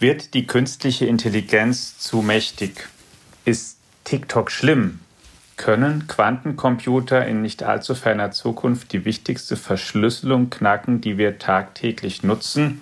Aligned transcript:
Wird 0.00 0.32
die 0.32 0.46
künstliche 0.46 1.04
Intelligenz 1.04 1.98
zu 1.98 2.22
mächtig? 2.22 2.88
Ist 3.44 3.76
TikTok 4.04 4.50
schlimm? 4.50 5.00
Können 5.58 6.06
Quantencomputer 6.06 7.26
in 7.26 7.42
nicht 7.42 7.62
allzu 7.62 7.94
ferner 7.94 8.30
Zukunft 8.30 8.94
die 8.94 9.04
wichtigste 9.04 9.56
Verschlüsselung 9.58 10.48
knacken, 10.48 11.02
die 11.02 11.18
wir 11.18 11.38
tagtäglich 11.38 12.22
nutzen? 12.22 12.80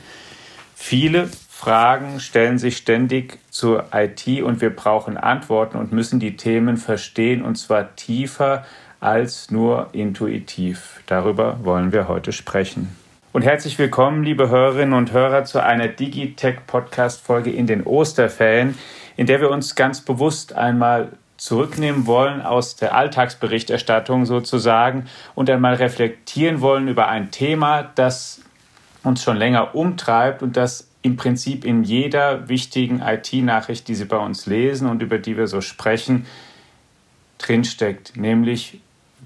Viele 0.76 1.28
Fragen 1.50 2.20
stellen 2.20 2.60
sich 2.60 2.76
ständig 2.76 3.40
zur 3.50 3.86
IT 3.92 4.40
und 4.44 4.60
wir 4.60 4.70
brauchen 4.70 5.16
Antworten 5.16 5.76
und 5.76 5.90
müssen 5.90 6.20
die 6.20 6.36
Themen 6.36 6.76
verstehen 6.76 7.42
und 7.42 7.56
zwar 7.56 7.96
tiefer 7.96 8.64
als 9.00 9.50
nur 9.50 9.88
intuitiv. 9.90 11.00
Darüber 11.06 11.64
wollen 11.64 11.90
wir 11.90 12.06
heute 12.06 12.30
sprechen. 12.30 12.96
Und 13.30 13.42
herzlich 13.42 13.78
willkommen, 13.78 14.24
liebe 14.24 14.48
Hörerinnen 14.48 14.94
und 14.94 15.12
Hörer, 15.12 15.44
zu 15.44 15.62
einer 15.62 15.86
Digitech-Podcast-Folge 15.86 17.50
in 17.50 17.66
den 17.66 17.82
Osterferien, 17.82 18.78
in 19.18 19.26
der 19.26 19.42
wir 19.42 19.50
uns 19.50 19.74
ganz 19.74 20.00
bewusst 20.00 20.54
einmal 20.54 21.10
zurücknehmen 21.36 22.06
wollen 22.06 22.40
aus 22.40 22.76
der 22.76 22.94
Alltagsberichterstattung 22.94 24.24
sozusagen 24.24 25.08
und 25.34 25.50
einmal 25.50 25.74
reflektieren 25.74 26.62
wollen 26.62 26.88
über 26.88 27.08
ein 27.08 27.30
Thema, 27.30 27.82
das 27.96 28.40
uns 29.04 29.22
schon 29.22 29.36
länger 29.36 29.74
umtreibt 29.74 30.42
und 30.42 30.56
das 30.56 30.88
im 31.02 31.16
Prinzip 31.16 31.66
in 31.66 31.84
jeder 31.84 32.48
wichtigen 32.48 33.02
IT-Nachricht, 33.02 33.88
die 33.88 33.94
Sie 33.94 34.06
bei 34.06 34.16
uns 34.16 34.46
lesen 34.46 34.88
und 34.88 35.02
über 35.02 35.18
die 35.18 35.36
wir 35.36 35.48
so 35.48 35.60
sprechen, 35.60 36.24
drinsteckt, 37.36 38.16
nämlich 38.16 38.80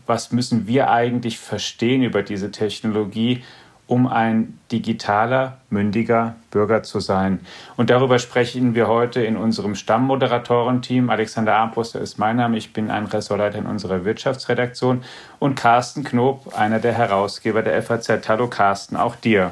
was 0.07 0.33
müssen 0.33 0.67
wir 0.67 0.91
eigentlich 0.91 1.39
verstehen 1.39 2.03
über 2.03 2.23
diese 2.23 2.51
Technologie 2.51 3.45
um 3.93 4.07
ein 4.07 4.59
digitaler, 4.73 5.59
mündiger 5.69 6.35
Bürger 6.51 6.83
zu 6.83 6.99
sein. 6.99 7.41
Und 7.77 7.91
darüber 7.91 8.19
sprechen 8.19 8.75
wir 8.75 8.89
heute 8.89 9.21
in 9.23 9.37
unserem 9.37 9.75
Stammmoderatorenteam. 9.75 11.11
Alexander 11.11 11.57
Armbruster 11.57 12.01
ist 12.01 12.19
mein 12.19 12.37
Name. 12.37 12.57
Ich 12.57 12.73
bin 12.73 12.91
ein 12.91 13.05
Ressortleiter 13.05 13.59
in 13.59 13.67
unserer 13.67 14.07
Wirtschaftsredaktion. 14.07 15.05
Und 15.39 15.57
Carsten 15.57 16.05
Knob, 16.05 16.55
einer 16.57 16.79
der 16.79 16.95
Herausgeber 16.95 17.61
der 17.61 17.83
FAZ. 17.83 18.27
Hallo 18.31 18.49
Carsten, 18.49 18.97
auch 18.97 19.15
dir. 19.15 19.51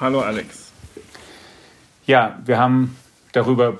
Hallo 0.00 0.20
Alex. 0.20 0.72
Ja, 2.06 2.38
wir 2.46 2.58
haben 2.58 2.96
darüber 3.32 3.76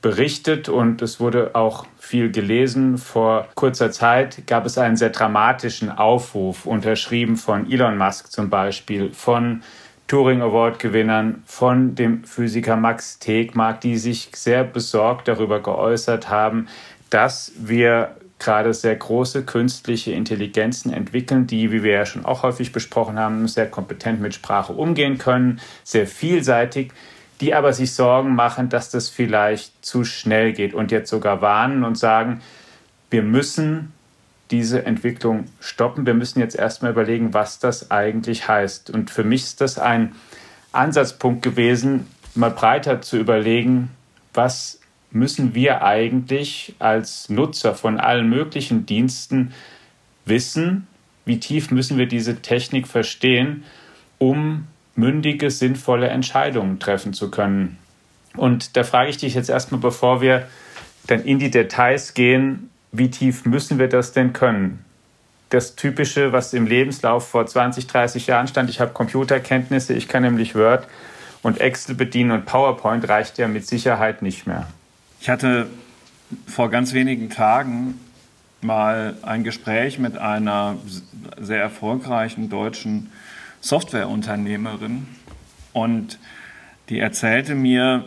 berichtet 0.00 0.68
und 0.68 1.02
es 1.02 1.18
wurde 1.18 1.54
auch 1.54 1.86
viel 1.98 2.30
gelesen. 2.30 2.98
Vor 2.98 3.48
kurzer 3.54 3.90
Zeit 3.90 4.46
gab 4.46 4.64
es 4.64 4.78
einen 4.78 4.96
sehr 4.96 5.10
dramatischen 5.10 5.90
Aufruf, 5.90 6.66
unterschrieben 6.66 7.36
von 7.36 7.70
Elon 7.70 7.98
Musk 7.98 8.30
zum 8.30 8.48
Beispiel, 8.48 9.12
von 9.12 9.62
Turing 10.06 10.40
Award-Gewinnern, 10.40 11.42
von 11.44 11.94
dem 11.94 12.24
Physiker 12.24 12.76
Max 12.76 13.18
Tegmark, 13.18 13.80
die 13.80 13.98
sich 13.98 14.30
sehr 14.34 14.64
besorgt 14.64 15.28
darüber 15.28 15.60
geäußert 15.60 16.30
haben, 16.30 16.68
dass 17.10 17.52
wir 17.58 18.16
gerade 18.38 18.72
sehr 18.72 18.94
große 18.94 19.44
künstliche 19.44 20.12
Intelligenzen 20.12 20.92
entwickeln, 20.92 21.46
die, 21.46 21.72
wie 21.72 21.82
wir 21.82 21.92
ja 21.92 22.06
schon 22.06 22.24
auch 22.24 22.42
häufig 22.44 22.72
besprochen 22.72 23.18
haben, 23.18 23.48
sehr 23.48 23.68
kompetent 23.68 24.20
mit 24.20 24.32
Sprache 24.32 24.72
umgehen 24.72 25.18
können, 25.18 25.60
sehr 25.82 26.06
vielseitig 26.06 26.92
die 27.40 27.54
aber 27.54 27.72
sich 27.72 27.92
Sorgen 27.94 28.34
machen, 28.34 28.68
dass 28.68 28.90
das 28.90 29.08
vielleicht 29.08 29.84
zu 29.84 30.04
schnell 30.04 30.52
geht 30.52 30.74
und 30.74 30.90
jetzt 30.90 31.10
sogar 31.10 31.40
warnen 31.40 31.84
und 31.84 31.96
sagen, 31.96 32.40
wir 33.10 33.22
müssen 33.22 33.92
diese 34.50 34.84
Entwicklung 34.84 35.44
stoppen. 35.60 36.06
Wir 36.06 36.14
müssen 36.14 36.40
jetzt 36.40 36.56
erstmal 36.56 36.92
überlegen, 36.92 37.34
was 37.34 37.58
das 37.58 37.90
eigentlich 37.90 38.48
heißt. 38.48 38.90
Und 38.90 39.10
für 39.10 39.24
mich 39.24 39.42
ist 39.42 39.60
das 39.60 39.78
ein 39.78 40.12
Ansatzpunkt 40.72 41.42
gewesen, 41.42 42.06
mal 42.34 42.50
breiter 42.50 43.00
zu 43.00 43.18
überlegen, 43.18 43.90
was 44.34 44.80
müssen 45.10 45.54
wir 45.54 45.82
eigentlich 45.82 46.74
als 46.78 47.28
Nutzer 47.28 47.74
von 47.74 47.98
allen 47.98 48.28
möglichen 48.28 48.86
Diensten 48.86 49.52
wissen, 50.24 50.86
wie 51.24 51.40
tief 51.40 51.70
müssen 51.70 51.98
wir 51.98 52.06
diese 52.06 52.40
Technik 52.40 52.86
verstehen, 52.86 53.64
um 54.18 54.66
mündige, 54.98 55.50
sinnvolle 55.50 56.08
Entscheidungen 56.08 56.80
treffen 56.80 57.14
zu 57.14 57.30
können. 57.30 57.78
Und 58.36 58.76
da 58.76 58.82
frage 58.82 59.10
ich 59.10 59.16
dich 59.16 59.34
jetzt 59.34 59.48
erstmal, 59.48 59.80
bevor 59.80 60.20
wir 60.20 60.46
dann 61.06 61.22
in 61.22 61.38
die 61.38 61.50
Details 61.50 62.14
gehen, 62.14 62.68
wie 62.92 63.10
tief 63.10 63.44
müssen 63.44 63.78
wir 63.78 63.88
das 63.88 64.12
denn 64.12 64.32
können? 64.32 64.84
Das 65.50 65.76
Typische, 65.76 66.32
was 66.32 66.52
im 66.52 66.66
Lebenslauf 66.66 67.28
vor 67.28 67.46
20, 67.46 67.86
30 67.86 68.26
Jahren 68.26 68.48
stand, 68.48 68.68
ich 68.68 68.80
habe 68.80 68.92
Computerkenntnisse, 68.92 69.94
ich 69.94 70.08
kann 70.08 70.22
nämlich 70.22 70.54
Word 70.54 70.86
und 71.42 71.60
Excel 71.60 71.94
bedienen 71.94 72.32
und 72.32 72.44
PowerPoint 72.44 73.08
reicht 73.08 73.38
ja 73.38 73.48
mit 73.48 73.66
Sicherheit 73.66 74.20
nicht 74.20 74.46
mehr. 74.46 74.66
Ich 75.20 75.30
hatte 75.30 75.68
vor 76.46 76.70
ganz 76.70 76.92
wenigen 76.92 77.30
Tagen 77.30 77.98
mal 78.60 79.16
ein 79.22 79.44
Gespräch 79.44 79.98
mit 79.98 80.18
einer 80.18 80.76
sehr 81.40 81.60
erfolgreichen 81.60 82.50
deutschen 82.50 83.10
Softwareunternehmerin 83.60 85.06
und 85.72 86.18
die 86.88 86.98
erzählte 86.98 87.54
mir 87.54 88.04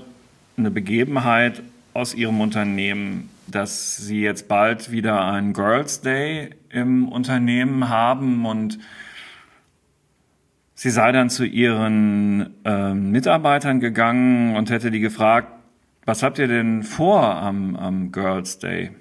eine 0.57 0.71
Begebenheit 0.71 1.61
aus 1.93 2.13
ihrem 2.13 2.41
Unternehmen, 2.41 3.29
dass 3.47 3.97
sie 3.97 4.21
jetzt 4.21 4.47
bald 4.47 4.91
wieder 4.91 5.25
einen 5.25 5.53
Girls 5.53 6.01
Day 6.01 6.51
im 6.69 7.09
Unternehmen 7.09 7.89
haben 7.89 8.45
und 8.45 8.79
sie 10.73 10.89
sei 10.89 11.11
dann 11.11 11.29
zu 11.29 11.43
ihren 11.45 12.55
äh, 12.63 12.93
Mitarbeitern 12.93 13.79
gegangen 13.79 14.55
und 14.55 14.69
hätte 14.69 14.89
die 14.89 14.99
gefragt, 14.99 15.51
was 16.05 16.23
habt 16.23 16.39
ihr 16.39 16.47
denn 16.47 16.83
vor 16.83 17.23
am, 17.23 17.75
am 17.75 18.11
Girls 18.11 18.57
Day? 18.57 18.91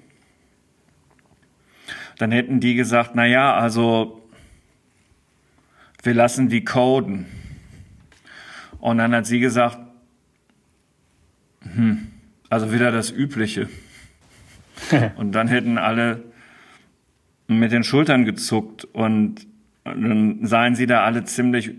Dann 2.17 2.31
hätten 2.31 2.59
die 2.59 2.75
gesagt, 2.75 3.11
na 3.15 3.25
ja, 3.25 3.55
also 3.55 4.20
wir 6.01 6.13
lassen 6.13 6.49
die 6.49 6.63
coden. 6.63 7.25
Und 8.79 8.97
dann 8.97 9.13
hat 9.13 9.25
sie 9.25 9.39
gesagt, 9.39 9.77
hm, 11.61 12.07
also 12.49 12.73
wieder 12.73 12.91
das 12.91 13.11
Übliche. 13.11 13.69
und 15.15 15.33
dann 15.33 15.47
hätten 15.47 15.77
alle 15.77 16.23
mit 17.47 17.71
den 17.71 17.83
Schultern 17.83 18.25
gezuckt 18.25 18.85
und 18.85 19.47
dann 19.83 20.45
seien 20.45 20.75
sie 20.75 20.85
da 20.85 21.03
alle 21.03 21.23
ziemlich 21.23 21.71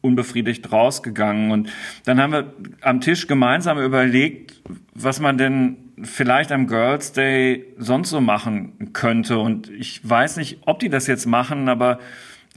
unbefriedigt 0.00 0.70
rausgegangen. 0.70 1.50
Und 1.50 1.72
dann 2.04 2.20
haben 2.20 2.32
wir 2.32 2.52
am 2.82 3.00
Tisch 3.00 3.26
gemeinsam 3.26 3.78
überlegt, 3.78 4.62
was 4.94 5.20
man 5.20 5.38
denn 5.38 5.76
vielleicht 6.02 6.52
am 6.52 6.66
Girls 6.66 7.12
Day 7.12 7.64
sonst 7.78 8.10
so 8.10 8.20
machen 8.20 8.92
könnte. 8.92 9.38
Und 9.38 9.70
ich 9.70 10.08
weiß 10.08 10.36
nicht, 10.36 10.60
ob 10.66 10.78
die 10.78 10.88
das 10.88 11.06
jetzt 11.06 11.26
machen, 11.26 11.68
aber 11.68 11.98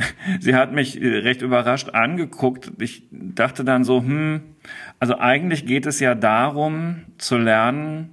sie 0.40 0.56
hat 0.56 0.74
mich 0.74 1.02
äh, 1.02 1.20
recht 1.20 1.42
überrascht 1.42 1.90
angeguckt. 1.90 2.72
Ich 2.80 3.04
dachte 3.12 3.64
dann 3.64 3.84
so, 3.84 4.00
hm, 4.00 4.42
also 5.00 5.18
eigentlich 5.18 5.66
geht 5.66 5.86
es 5.86 6.00
ja 6.00 6.16
darum 6.16 7.02
zu 7.18 7.38
lernen, 7.38 8.10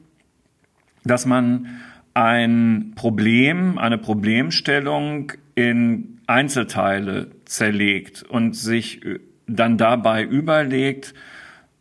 dass 1.05 1.27
man 1.27 1.81
ein 2.15 2.93
Problem, 2.97 3.79
eine 3.79 3.99
Problemstellung 3.99 5.33
in 5.55 6.21
Einzelteile 6.27 7.31
zerlegt 7.45 8.23
und 8.23 8.55
sich 8.55 9.05
äh, 9.05 9.21
dann 9.47 9.79
dabei 9.79 10.23
überlegt, 10.25 11.15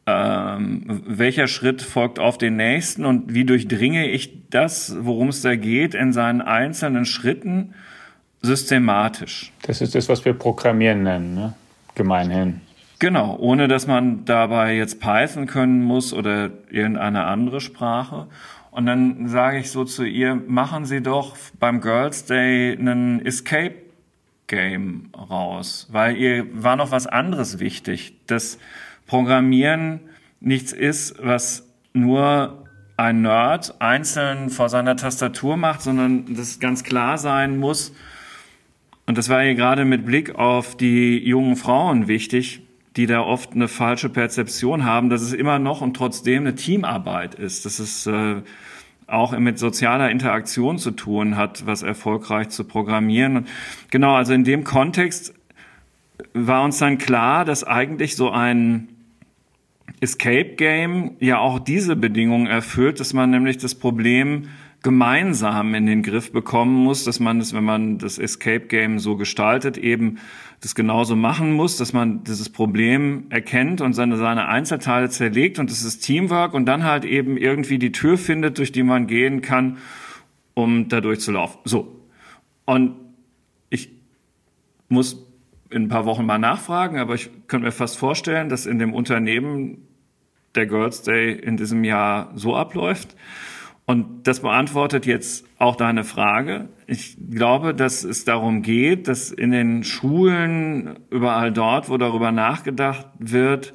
ähm, 0.05 1.01
welcher 1.05 1.47
Schritt 1.47 1.81
folgt 1.81 2.17
auf 2.17 2.37
den 2.37 2.55
nächsten 2.55 3.03
und 3.03 3.33
wie 3.33 3.43
durchdringe 3.43 4.09
ich 4.09 4.49
das, 4.49 4.95
worum 5.01 5.29
es 5.29 5.41
da 5.41 5.55
geht, 5.57 5.93
in 5.95 6.13
seinen 6.13 6.41
einzelnen 6.41 7.03
Schritten 7.03 7.73
systematisch. 8.41 9.51
Das 9.63 9.81
ist 9.81 9.95
das, 9.95 10.09
was 10.09 10.23
wir 10.25 10.33
Programmieren 10.33 11.03
nennen, 11.03 11.35
ne? 11.35 11.53
gemeinhin. 11.95 12.61
Genau, 12.99 13.35
ohne 13.37 13.67
dass 13.67 13.85
man 13.85 14.25
dabei 14.25 14.75
jetzt 14.75 14.99
Python 14.99 15.45
können 15.45 15.83
muss 15.83 16.13
oder 16.13 16.49
irgendeine 16.69 17.25
andere 17.25 17.61
Sprache. 17.61 18.27
Und 18.71 18.85
dann 18.85 19.27
sage 19.27 19.59
ich 19.59 19.71
so 19.71 19.85
zu 19.85 20.03
ihr, 20.03 20.35
machen 20.35 20.85
Sie 20.85 21.01
doch 21.01 21.35
beim 21.59 21.81
Girls 21.81 22.25
Day 22.25 22.75
einen 22.77 23.25
Escape 23.25 23.75
Game 24.47 25.11
raus, 25.13 25.87
weil 25.91 26.15
ihr 26.15 26.45
war 26.53 26.75
noch 26.75 26.91
was 26.91 27.05
anderes 27.05 27.59
wichtig, 27.59 28.13
dass 28.27 28.57
Programmieren 29.05 30.01
nichts 30.39 30.71
ist, 30.73 31.15
was 31.21 31.67
nur 31.93 32.63
ein 32.97 33.21
Nerd 33.21 33.79
einzeln 33.79 34.49
vor 34.49 34.69
seiner 34.69 34.95
Tastatur 34.95 35.57
macht, 35.57 35.81
sondern 35.81 36.33
das 36.35 36.59
ganz 36.59 36.83
klar 36.83 37.17
sein 37.17 37.57
muss, 37.57 37.93
und 39.07 39.17
das 39.17 39.29
war 39.29 39.41
hier 39.41 39.55
gerade 39.55 39.85
mit 39.85 40.05
Blick 40.05 40.35
auf 40.35 40.75
die 40.75 41.17
jungen 41.17 41.55
Frauen 41.55 42.07
wichtig, 42.07 42.61
die 42.97 43.05
da 43.05 43.21
oft 43.21 43.53
eine 43.53 43.69
falsche 43.69 44.09
Perzeption 44.09 44.83
haben, 44.83 45.09
dass 45.09 45.21
es 45.21 45.31
immer 45.31 45.59
noch 45.59 45.81
und 45.81 45.95
trotzdem 45.95 46.43
eine 46.43 46.55
Teamarbeit 46.55 47.33
ist, 47.33 47.65
dass 47.65 47.79
es 47.79 48.05
äh, 48.05 48.41
auch 49.07 49.37
mit 49.39 49.57
sozialer 49.59 50.11
Interaktion 50.11 50.77
zu 50.77 50.91
tun 50.91 51.37
hat, 51.37 51.65
was 51.65 51.83
erfolgreich 51.83 52.49
zu 52.49 52.65
programmieren. 52.65 53.37
Und 53.37 53.47
genau, 53.91 54.15
also 54.15 54.33
in 54.33 54.43
dem 54.43 54.65
Kontext 54.65 55.33
war 56.33 56.63
uns 56.63 56.79
dann 56.79 56.97
klar, 56.97 57.45
dass 57.45 57.63
eigentlich 57.63 58.17
so 58.17 58.29
ein 58.29 58.89
Escape 60.01 60.55
Game 60.55 61.11
ja 61.19 61.37
auch 61.39 61.59
diese 61.59 61.95
Bedingungen 61.95 62.47
erfüllt, 62.47 62.99
dass 62.99 63.13
man 63.13 63.29
nämlich 63.29 63.57
das 63.57 63.73
Problem 63.73 64.49
gemeinsam 64.87 65.75
in 65.75 65.85
den 65.85 66.01
Griff 66.01 66.31
bekommen 66.31 66.73
muss, 66.73 67.03
dass 67.03 67.19
man 67.19 67.39
das, 67.39 67.53
wenn 67.53 67.65
man 67.65 67.97
das 67.97 68.17
Escape 68.17 68.67
Game 68.67 68.99
so 68.99 69.17
gestaltet, 69.17 69.77
eben 69.77 70.19
das 70.61 70.75
genauso 70.75 71.17
machen 71.17 71.51
muss, 71.51 71.75
dass 71.75 71.91
man 71.91 72.23
dieses 72.23 72.47
Problem 72.47 73.25
erkennt 73.29 73.81
und 73.81 73.91
seine, 73.91 74.15
seine 74.15 74.47
Einzelteile 74.47 75.09
zerlegt 75.09 75.59
und 75.59 75.69
das 75.71 75.83
ist 75.83 76.05
Teamwork 76.05 76.53
und 76.53 76.67
dann 76.67 76.85
halt 76.85 77.03
eben 77.03 77.35
irgendwie 77.35 77.79
die 77.79 77.91
Tür 77.91 78.17
findet, 78.17 78.59
durch 78.59 78.71
die 78.71 78.83
man 78.83 79.07
gehen 79.07 79.41
kann, 79.41 79.79
um 80.53 80.87
da 80.87 81.01
durchzulaufen. 81.01 81.59
So. 81.65 81.99
Und 82.63 82.95
ich 83.69 83.89
muss 84.87 85.21
in 85.69 85.83
ein 85.83 85.89
paar 85.89 86.05
Wochen 86.05 86.25
mal 86.25 86.39
nachfragen, 86.39 86.97
aber 86.97 87.15
ich 87.15 87.29
könnte 87.47 87.65
mir 87.65 87.73
fast 87.73 87.97
vorstellen, 87.97 88.47
dass 88.47 88.65
in 88.65 88.79
dem 88.79 88.93
Unternehmen 88.93 89.85
der 90.55 90.65
Girls 90.65 91.01
Day 91.01 91.33
in 91.33 91.57
diesem 91.57 91.83
Jahr 91.83 92.31
so 92.35 92.55
abläuft. 92.55 93.17
Und 93.89 94.27
das 94.27 94.41
beantwortet 94.41 95.05
jetzt 95.05 95.45
auch 95.57 95.77
deine 95.77 96.03
Frage. 96.03 96.67
Ich 96.87 97.15
glaube, 97.31 97.73
dass 97.73 98.03
es 98.03 98.25
darum 98.25 98.61
geht, 98.61 99.07
dass 99.07 99.31
in 99.31 99.51
den 99.51 99.85
Schulen, 99.85 100.99
überall 101.09 101.53
dort, 101.53 101.89
wo 101.89 101.97
darüber 101.97 102.33
nachgedacht 102.33 103.07
wird, 103.17 103.73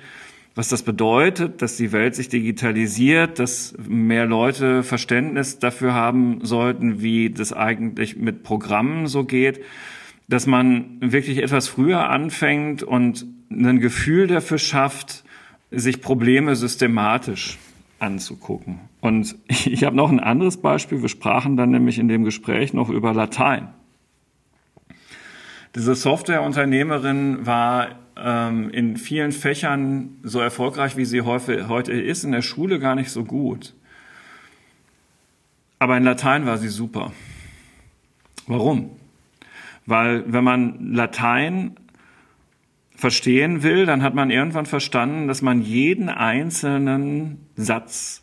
was 0.55 0.69
das 0.69 0.82
bedeutet, 0.82 1.62
dass 1.62 1.79
die 1.79 1.93
Welt 1.93 2.14
sich 2.14 2.29
digitalisiert, 2.29 3.38
dass 3.38 3.75
mehr 3.88 4.26
Leute 4.26 4.82
Verständnis 4.82 5.59
dafür 5.59 5.94
haben 5.94 6.44
sollten, 6.44 7.00
wie 7.00 7.31
das 7.31 7.55
eigentlich 7.55 8.17
mit 8.19 8.43
Programmen 8.43 9.06
so 9.06 9.25
geht, 9.25 9.62
dass 10.29 10.47
man 10.47 10.99
wirklich 11.00 11.38
etwas 11.38 11.69
früher 11.69 12.11
anfängt 12.11 12.82
und 12.82 13.25
ein 13.50 13.81
Gefühl 13.81 14.26
dafür 14.26 14.59
schafft, 14.59 15.25
sich 15.70 16.03
Probleme 16.03 16.55
systematisch 16.55 17.56
anzugucken. 18.02 18.81
Und 19.00 19.37
ich 19.49 19.84
habe 19.84 19.96
noch 19.96 20.10
ein 20.10 20.20
anderes 20.20 20.58
Beispiel. 20.58 21.00
Wir 21.02 21.08
sprachen 21.08 21.56
dann 21.56 21.70
nämlich 21.70 21.99
in 21.99 22.08
dem 22.08 22.25
Gespräch 22.25 22.75
noch 22.75 22.88
über 22.88 23.14
Latein. 23.14 23.69
Diese 25.75 25.94
Softwareunternehmerin 25.94 27.46
war 27.46 27.96
ähm, 28.16 28.69
in 28.70 28.99
vielen 28.99 29.32
Fächern 29.32 30.19
so 30.22 30.38
erfolgreich, 30.40 30.99
wie 30.99 31.06
sie 31.06 31.22
heute, 31.22 31.69
heute 31.69 31.93
ist, 31.93 32.25
in 32.25 32.32
der 32.32 32.43
Schule 32.43 32.78
gar 32.78 32.94
nicht 32.94 33.10
so 33.10 33.25
gut. 33.25 33.75
Aber 35.78 35.96
in 35.96 36.04
Latein 36.04 36.44
war 36.44 36.58
sie 36.58 36.69
super. 36.69 37.12
Warum? 38.46 38.90
Weil 39.87 40.31
wenn 40.31 40.44
man 40.44 40.93
Latein 40.93 41.76
verstehen 43.02 43.64
will, 43.64 43.84
dann 43.84 44.00
hat 44.04 44.14
man 44.14 44.31
irgendwann 44.31 44.64
verstanden, 44.64 45.26
dass 45.26 45.43
man 45.43 45.60
jeden 45.60 46.08
einzelnen 46.08 47.49
Satz, 47.56 48.22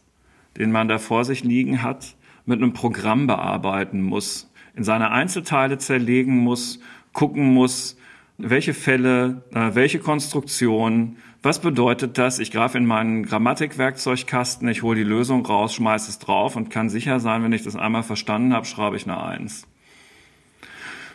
den 0.58 0.72
man 0.72 0.88
da 0.88 1.00
vor 1.00 1.26
sich 1.26 1.44
liegen 1.44 1.84
hat, 1.84 2.16
mit 2.46 2.62
einem 2.62 2.72
Programm 2.72 3.28
bearbeiten 3.28 4.02
muss, 4.02 4.50
in 4.78 4.86
seine 4.86 5.12
Einzelteile 5.12 5.80
zerlegen 5.80 6.38
muss, 6.38 6.80
gucken 7.12 7.54
muss, 7.54 7.98
welche 8.38 8.74
Fälle, 8.74 9.44
äh, 9.54 9.76
welche 9.76 10.00
Konstruktion, 10.00 11.18
was 11.44 11.60
bedeutet 11.60 12.18
das? 12.18 12.40
Ich 12.40 12.50
greife 12.50 12.78
in 12.78 12.86
meinen 12.86 13.24
Grammatikwerkzeugkasten, 13.24 14.66
ich 14.70 14.82
hole 14.82 14.96
die 14.96 15.04
Lösung 15.04 15.46
raus, 15.46 15.74
schmeiße 15.74 16.10
es 16.10 16.20
drauf 16.20 16.56
und 16.56 16.70
kann 16.70 16.90
sicher 16.90 17.20
sein, 17.20 17.44
wenn 17.44 17.52
ich 17.52 17.64
das 17.64 17.76
einmal 17.76 18.04
verstanden 18.04 18.54
habe, 18.54 18.66
schreibe 18.66 18.96
ich 18.96 19.04
eine 19.04 19.22
Eins. 19.22 19.68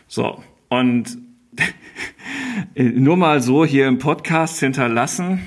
So, 0.07 0.43
und 0.69 1.17
nur 2.75 3.17
mal 3.17 3.41
so 3.41 3.65
hier 3.65 3.87
im 3.87 3.99
Podcast 3.99 4.59
hinterlassen, 4.59 5.41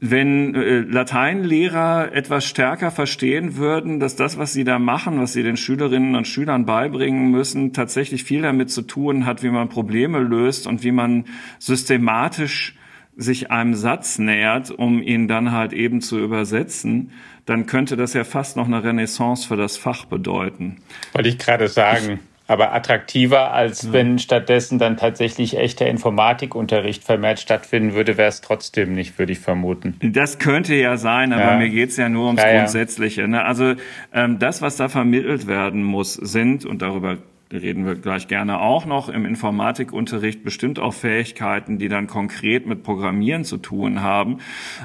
wenn 0.00 0.54
äh, 0.54 0.80
Lateinlehrer 0.80 2.12
etwas 2.12 2.44
stärker 2.44 2.90
verstehen 2.90 3.56
würden, 3.56 4.00
dass 4.00 4.16
das, 4.16 4.36
was 4.36 4.52
sie 4.52 4.64
da 4.64 4.78
machen, 4.78 5.20
was 5.20 5.32
sie 5.32 5.42
den 5.42 5.56
Schülerinnen 5.56 6.16
und 6.16 6.26
Schülern 6.26 6.66
beibringen 6.66 7.30
müssen, 7.30 7.72
tatsächlich 7.72 8.24
viel 8.24 8.42
damit 8.42 8.70
zu 8.70 8.82
tun 8.82 9.26
hat, 9.26 9.42
wie 9.42 9.50
man 9.50 9.68
Probleme 9.68 10.18
löst 10.18 10.66
und 10.66 10.82
wie 10.82 10.92
man 10.92 11.26
systematisch 11.58 12.74
sich 13.16 13.52
einem 13.52 13.74
Satz 13.74 14.18
nähert, 14.18 14.72
um 14.72 15.00
ihn 15.00 15.28
dann 15.28 15.52
halt 15.52 15.72
eben 15.72 16.00
zu 16.00 16.18
übersetzen, 16.18 17.12
dann 17.46 17.66
könnte 17.66 17.96
das 17.96 18.12
ja 18.12 18.24
fast 18.24 18.56
noch 18.56 18.66
eine 18.66 18.82
Renaissance 18.82 19.46
für 19.46 19.56
das 19.56 19.76
Fach 19.76 20.06
bedeuten. 20.06 20.78
Wollte 21.12 21.28
ich 21.28 21.38
gerade 21.38 21.68
sagen 21.68 22.18
aber 22.46 22.74
attraktiver, 22.74 23.52
als 23.52 23.84
ja. 23.84 23.92
wenn 23.92 24.18
stattdessen 24.18 24.78
dann 24.78 24.96
tatsächlich 24.96 25.56
echter 25.56 25.86
Informatikunterricht 25.86 27.02
vermehrt 27.02 27.40
stattfinden 27.40 27.94
würde, 27.94 28.16
wäre 28.16 28.28
es 28.28 28.42
trotzdem 28.42 28.92
nicht, 28.92 29.18
würde 29.18 29.32
ich 29.32 29.38
vermuten. 29.38 29.96
Das 30.02 30.38
könnte 30.38 30.74
ja 30.74 30.96
sein, 30.96 31.32
aber 31.32 31.52
ja. 31.52 31.56
mir 31.56 31.70
geht's 31.70 31.96
ja 31.96 32.08
nur 32.08 32.26
ums 32.26 32.42
ja, 32.42 32.58
Grundsätzliche. 32.58 33.26
Ne? 33.28 33.42
Also 33.44 33.74
ähm, 34.12 34.38
das, 34.38 34.60
was 34.60 34.76
da 34.76 34.88
vermittelt 34.88 35.46
werden 35.46 35.82
muss, 35.82 36.14
sind, 36.14 36.66
und 36.66 36.82
darüber 36.82 37.18
reden 37.52 37.86
wir 37.86 37.94
gleich 37.94 38.28
gerne 38.28 38.60
auch 38.60 38.86
noch 38.86 39.08
im 39.08 39.24
Informatikunterricht, 39.26 40.44
bestimmt 40.44 40.78
auch 40.78 40.94
Fähigkeiten, 40.94 41.78
die 41.78 41.88
dann 41.88 42.06
konkret 42.06 42.66
mit 42.66 42.82
Programmieren 42.82 43.44
zu 43.44 43.58
tun 43.58 44.02
haben. 44.02 44.38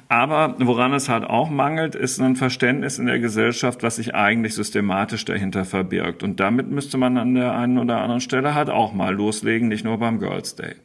Aber 0.07 0.56
woran 0.59 0.94
es 0.94 1.09
halt 1.09 1.23
auch 1.23 1.50
mangelt, 1.50 1.95
ist 1.95 2.19
ein 2.19 2.35
Verständnis 2.35 3.00
in 3.00 3.06
der 3.06 3.19
Gesellschaft, 3.19 3.83
was 3.83 3.97
sich 3.97 4.15
eigentlich 4.15 4.56
systematisch 4.56 5.25
dahinter 5.25 5.65
verbirgt. 5.65 6.23
Und 6.23 6.39
damit 6.39 6.69
müsste 6.69 6.97
man 6.97 7.17
an 7.17 7.35
der 7.35 7.56
einen 7.56 7.77
oder 7.77 8.01
anderen 8.01 8.21
Stelle 8.21 8.53
halt 8.53 8.69
auch 8.69 8.94
mal 8.94 9.13
loslegen, 9.13 9.67
nicht 9.67 9.85
nur 9.85 9.97
beim 9.97 10.19
Girls 10.19 10.56
Day. 10.56 10.75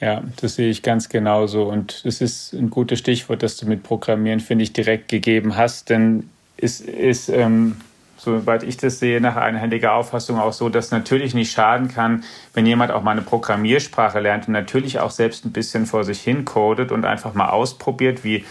Ja, 0.00 0.22
das 0.40 0.54
sehe 0.54 0.70
ich 0.70 0.82
ganz 0.82 1.10
genauso. 1.10 1.64
Und 1.64 2.02
es 2.06 2.22
ist 2.22 2.54
ein 2.54 2.70
gutes 2.70 2.98
Stichwort, 2.98 3.42
das 3.42 3.58
du 3.58 3.66
mit 3.66 3.82
Programmieren, 3.82 4.40
finde 4.40 4.64
ich, 4.64 4.72
direkt 4.72 5.08
gegeben 5.08 5.56
hast. 5.56 5.90
Denn 5.90 6.30
es 6.56 6.80
ist 6.80 7.28
ähm, 7.28 7.76
soweit 8.20 8.62
ich 8.62 8.76
das 8.76 8.98
sehe, 8.98 9.20
nach 9.20 9.36
einhändiger 9.36 9.94
Auffassung 9.94 10.38
auch 10.38 10.52
so, 10.52 10.68
dass 10.68 10.90
natürlich 10.90 11.34
nicht 11.34 11.52
schaden 11.52 11.88
kann, 11.88 12.24
wenn 12.52 12.66
jemand 12.66 12.92
auch 12.92 13.02
mal 13.02 13.12
eine 13.12 13.22
Programmiersprache 13.22 14.20
lernt 14.20 14.46
und 14.46 14.52
natürlich 14.52 15.00
auch 15.00 15.10
selbst 15.10 15.44
ein 15.46 15.52
bisschen 15.52 15.86
vor 15.86 16.04
sich 16.04 16.20
hin 16.20 16.44
codet 16.44 16.92
und 16.92 17.04
einfach 17.06 17.34
mal 17.34 17.48
ausprobiert, 17.48 18.22
wie 18.22 18.44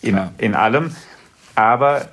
in, 0.00 0.18
in 0.38 0.54
allem. 0.54 0.94
Aber 1.56 2.08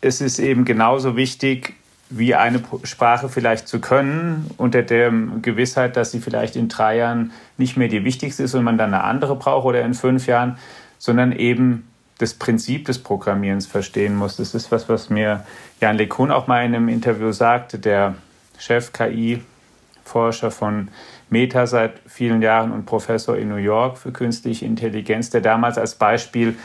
es 0.00 0.20
ist 0.20 0.38
eben 0.38 0.64
genauso 0.64 1.16
wichtig, 1.16 1.74
wie 2.10 2.34
eine 2.34 2.62
Sprache 2.84 3.28
vielleicht 3.28 3.66
zu 3.66 3.80
können, 3.80 4.48
unter 4.56 4.82
der 4.82 5.10
Gewissheit, 5.42 5.96
dass 5.96 6.12
sie 6.12 6.20
vielleicht 6.20 6.54
in 6.54 6.68
drei 6.68 6.98
Jahren 6.98 7.32
nicht 7.56 7.76
mehr 7.76 7.88
die 7.88 8.04
wichtigste 8.04 8.44
ist 8.44 8.54
und 8.54 8.62
man 8.62 8.78
dann 8.78 8.94
eine 8.94 9.02
andere 9.02 9.34
braucht 9.34 9.64
oder 9.64 9.82
in 9.82 9.94
fünf 9.94 10.26
Jahren, 10.26 10.58
sondern 10.98 11.32
eben 11.32 11.88
das 12.18 12.34
Prinzip 12.34 12.84
des 12.86 12.98
Programmierens 12.98 13.66
verstehen 13.66 14.14
muss. 14.14 14.36
Das 14.36 14.54
ist 14.54 14.70
was, 14.70 14.88
was 14.88 15.10
mir 15.10 15.44
Jan 15.80 15.96
LeCun 15.96 16.30
auch 16.30 16.46
mal 16.46 16.64
in 16.64 16.74
einem 16.74 16.88
Interview 16.88 17.32
sagte, 17.32 17.78
der 17.78 18.14
Chef 18.58 18.92
KI-Forscher 18.92 20.50
von 20.50 20.88
Meta 21.28 21.66
seit 21.66 21.94
vielen 22.06 22.42
Jahren 22.42 22.70
und 22.70 22.86
Professor 22.86 23.36
in 23.36 23.48
New 23.48 23.56
York 23.56 23.98
für 23.98 24.12
künstliche 24.12 24.64
Intelligenz, 24.64 25.30
der 25.30 25.40
damals 25.40 25.78
als 25.78 25.96
Beispiel 25.96 26.56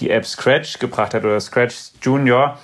die 0.00 0.10
App 0.10 0.26
Scratch 0.26 0.78
gebracht 0.78 1.14
hat 1.14 1.24
oder 1.24 1.40
Scratch 1.40 1.92
Junior, 2.02 2.58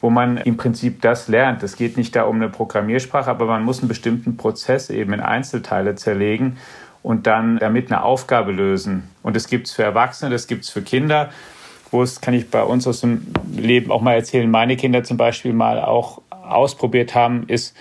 wo 0.00 0.10
man 0.10 0.36
im 0.36 0.58
Prinzip 0.58 1.00
das 1.00 1.28
lernt. 1.28 1.62
Es 1.62 1.76
geht 1.76 1.96
nicht 1.96 2.14
da 2.14 2.24
um 2.24 2.36
eine 2.36 2.50
Programmiersprache, 2.50 3.30
aber 3.30 3.46
man 3.46 3.64
muss 3.64 3.78
einen 3.78 3.88
bestimmten 3.88 4.36
Prozess 4.36 4.90
eben 4.90 5.14
in 5.14 5.20
Einzelteile 5.20 5.94
zerlegen 5.94 6.58
und 7.02 7.26
dann 7.26 7.58
damit 7.58 7.90
eine 7.90 8.02
Aufgabe 8.02 8.52
lösen. 8.52 9.10
Und 9.22 9.34
das 9.34 9.48
gibt 9.48 9.68
es 9.68 9.72
für 9.72 9.82
Erwachsene, 9.82 10.30
das 10.30 10.46
gibt 10.46 10.64
es 10.64 10.70
für 10.70 10.82
Kinder 10.82 11.30
wo 11.90 12.02
es, 12.02 12.20
kann 12.20 12.34
ich 12.34 12.50
bei 12.50 12.62
uns 12.62 12.86
aus 12.86 13.00
dem 13.00 13.26
Leben 13.56 13.90
auch 13.90 14.00
mal 14.00 14.14
erzählen, 14.14 14.50
meine 14.50 14.76
Kinder 14.76 15.04
zum 15.04 15.16
Beispiel 15.16 15.52
mal 15.52 15.80
auch 15.80 16.22
ausprobiert 16.30 17.14
haben, 17.14 17.44
ist 17.48 17.76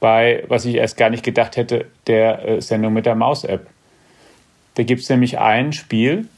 bei, 0.00 0.44
was 0.48 0.64
ich 0.64 0.76
erst 0.76 0.96
gar 0.96 1.10
nicht 1.10 1.24
gedacht 1.24 1.56
hätte, 1.56 1.86
der 2.06 2.46
äh, 2.46 2.60
Sendung 2.60 2.92
mit 2.92 3.06
der 3.06 3.14
Maus-App. 3.14 3.66
Da 4.74 4.82
gibt 4.84 5.02
es 5.02 5.08
nämlich 5.08 5.38
ein 5.38 5.72
Spiel, 5.72 6.28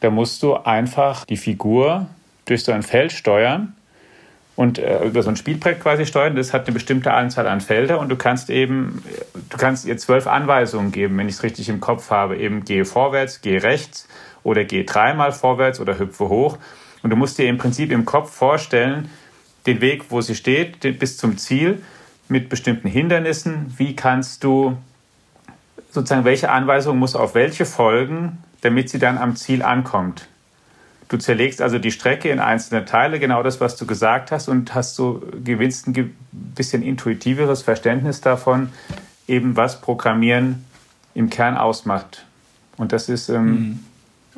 da 0.00 0.10
musst 0.10 0.42
du 0.42 0.54
einfach 0.54 1.24
die 1.24 1.36
Figur 1.36 2.06
durch 2.46 2.64
so 2.64 2.72
ein 2.72 2.82
Feld 2.82 3.12
steuern 3.12 3.74
und 4.56 4.78
äh, 4.78 5.04
über 5.04 5.22
so 5.22 5.28
ein 5.28 5.36
Spielbrett 5.36 5.80
quasi 5.80 6.06
steuern. 6.06 6.34
Das 6.34 6.52
hat 6.52 6.66
eine 6.66 6.74
bestimmte 6.74 7.12
Anzahl 7.12 7.46
an 7.46 7.60
Felder 7.60 7.98
und 8.00 8.08
du 8.08 8.16
kannst 8.16 8.48
eben, 8.48 9.02
du 9.50 9.56
kannst 9.56 9.84
ihr 9.84 9.96
zwölf 9.98 10.26
Anweisungen 10.26 10.92
geben, 10.92 11.18
wenn 11.18 11.28
ich 11.28 11.36
es 11.36 11.42
richtig 11.42 11.68
im 11.68 11.80
Kopf 11.80 12.10
habe. 12.10 12.38
Eben 12.38 12.64
gehe 12.64 12.84
vorwärts, 12.84 13.40
gehe 13.40 13.62
rechts, 13.62 14.08
oder 14.48 14.64
geh 14.64 14.84
dreimal 14.84 15.32
vorwärts 15.32 15.78
oder 15.78 15.98
hüpfe 15.98 16.28
hoch. 16.28 16.58
Und 17.02 17.10
du 17.10 17.16
musst 17.16 17.38
dir 17.38 17.48
im 17.48 17.58
Prinzip 17.58 17.92
im 17.92 18.04
Kopf 18.04 18.32
vorstellen, 18.32 19.10
den 19.66 19.80
Weg, 19.80 20.06
wo 20.08 20.20
sie 20.20 20.34
steht, 20.34 20.80
bis 20.98 21.18
zum 21.18 21.36
Ziel 21.36 21.82
mit 22.28 22.48
bestimmten 22.48 22.88
Hindernissen. 22.88 23.72
Wie 23.76 23.94
kannst 23.94 24.42
du 24.42 24.76
sozusagen, 25.90 26.24
welche 26.24 26.50
Anweisung 26.50 26.98
muss 26.98 27.14
auf 27.14 27.34
welche 27.34 27.66
folgen, 27.66 28.38
damit 28.62 28.88
sie 28.88 28.98
dann 28.98 29.18
am 29.18 29.36
Ziel 29.36 29.62
ankommt? 29.62 30.26
Du 31.08 31.18
zerlegst 31.18 31.62
also 31.62 31.78
die 31.78 31.90
Strecke 31.90 32.30
in 32.30 32.40
einzelne 32.40 32.84
Teile, 32.84 33.18
genau 33.18 33.42
das, 33.42 33.60
was 33.60 33.76
du 33.76 33.86
gesagt 33.86 34.30
hast, 34.30 34.48
und 34.48 34.74
hast 34.74 34.94
so 34.94 35.22
gewinnst 35.44 35.86
ein 35.86 36.16
bisschen 36.32 36.82
intuitiveres 36.82 37.62
Verständnis 37.62 38.20
davon, 38.20 38.70
eben 39.26 39.56
was 39.56 39.80
Programmieren 39.80 40.64
im 41.14 41.30
Kern 41.30 41.56
ausmacht. 41.56 42.26
Und 42.76 42.92
das 42.92 43.08
ist 43.08 43.28
ähm, 43.28 43.44
mhm 43.46 43.84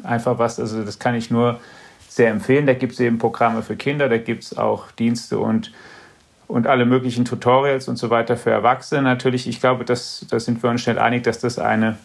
einfach 0.04 0.38
was, 0.38 0.58
also 0.58 0.84
das 0.84 0.98
kann 0.98 1.14
ich 1.14 1.30
nur 1.30 1.60
sehr 2.08 2.30
empfehlen. 2.30 2.66
Da 2.66 2.74
gibt 2.74 2.94
es 2.94 3.00
eben 3.00 3.18
Programme 3.18 3.62
für 3.62 3.76
Kinder, 3.76 4.08
da 4.08 4.18
gibt 4.18 4.44
es 4.44 4.58
auch 4.58 4.90
Dienste 4.92 5.38
und, 5.38 5.72
und 6.48 6.66
alle 6.66 6.84
möglichen 6.84 7.24
Tutorials 7.24 7.88
und 7.88 7.96
so 7.96 8.10
weiter 8.10 8.36
für 8.36 8.50
Erwachsene. 8.50 9.02
Natürlich, 9.02 9.48
ich 9.48 9.60
glaube, 9.60 9.84
da 9.84 9.94
sind 9.94 10.62
wir 10.62 10.70
uns 10.70 10.82
schnell 10.82 10.98
einig, 10.98 11.22
dass 11.22 11.38
das 11.38 11.58
eine 11.58 11.98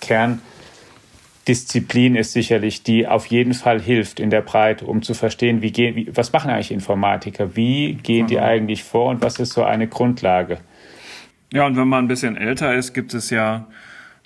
Kerndisziplin 0.00 2.16
ist 2.16 2.32
sicherlich, 2.32 2.82
die 2.82 3.06
auf 3.06 3.26
jeden 3.26 3.54
Fall 3.54 3.80
hilft 3.80 4.18
in 4.18 4.30
der 4.30 4.40
Breite, 4.40 4.86
um 4.86 5.02
zu 5.02 5.14
verstehen, 5.14 5.62
wie 5.62 5.70
gehen, 5.72 5.94
wie, 5.94 6.16
was 6.16 6.32
machen 6.32 6.50
eigentlich 6.50 6.72
Informatiker, 6.72 7.54
wie 7.54 7.94
gehen 7.94 8.26
die 8.26 8.40
eigentlich 8.40 8.82
vor 8.82 9.10
und 9.10 9.22
was 9.22 9.38
ist 9.38 9.52
so 9.52 9.62
eine 9.62 9.86
Grundlage. 9.88 10.58
Ja, 11.52 11.66
und 11.66 11.76
wenn 11.76 11.88
man 11.88 12.04
ein 12.04 12.08
bisschen 12.08 12.36
älter 12.36 12.74
ist, 12.74 12.94
gibt 12.94 13.12
es 13.12 13.30
ja 13.30 13.66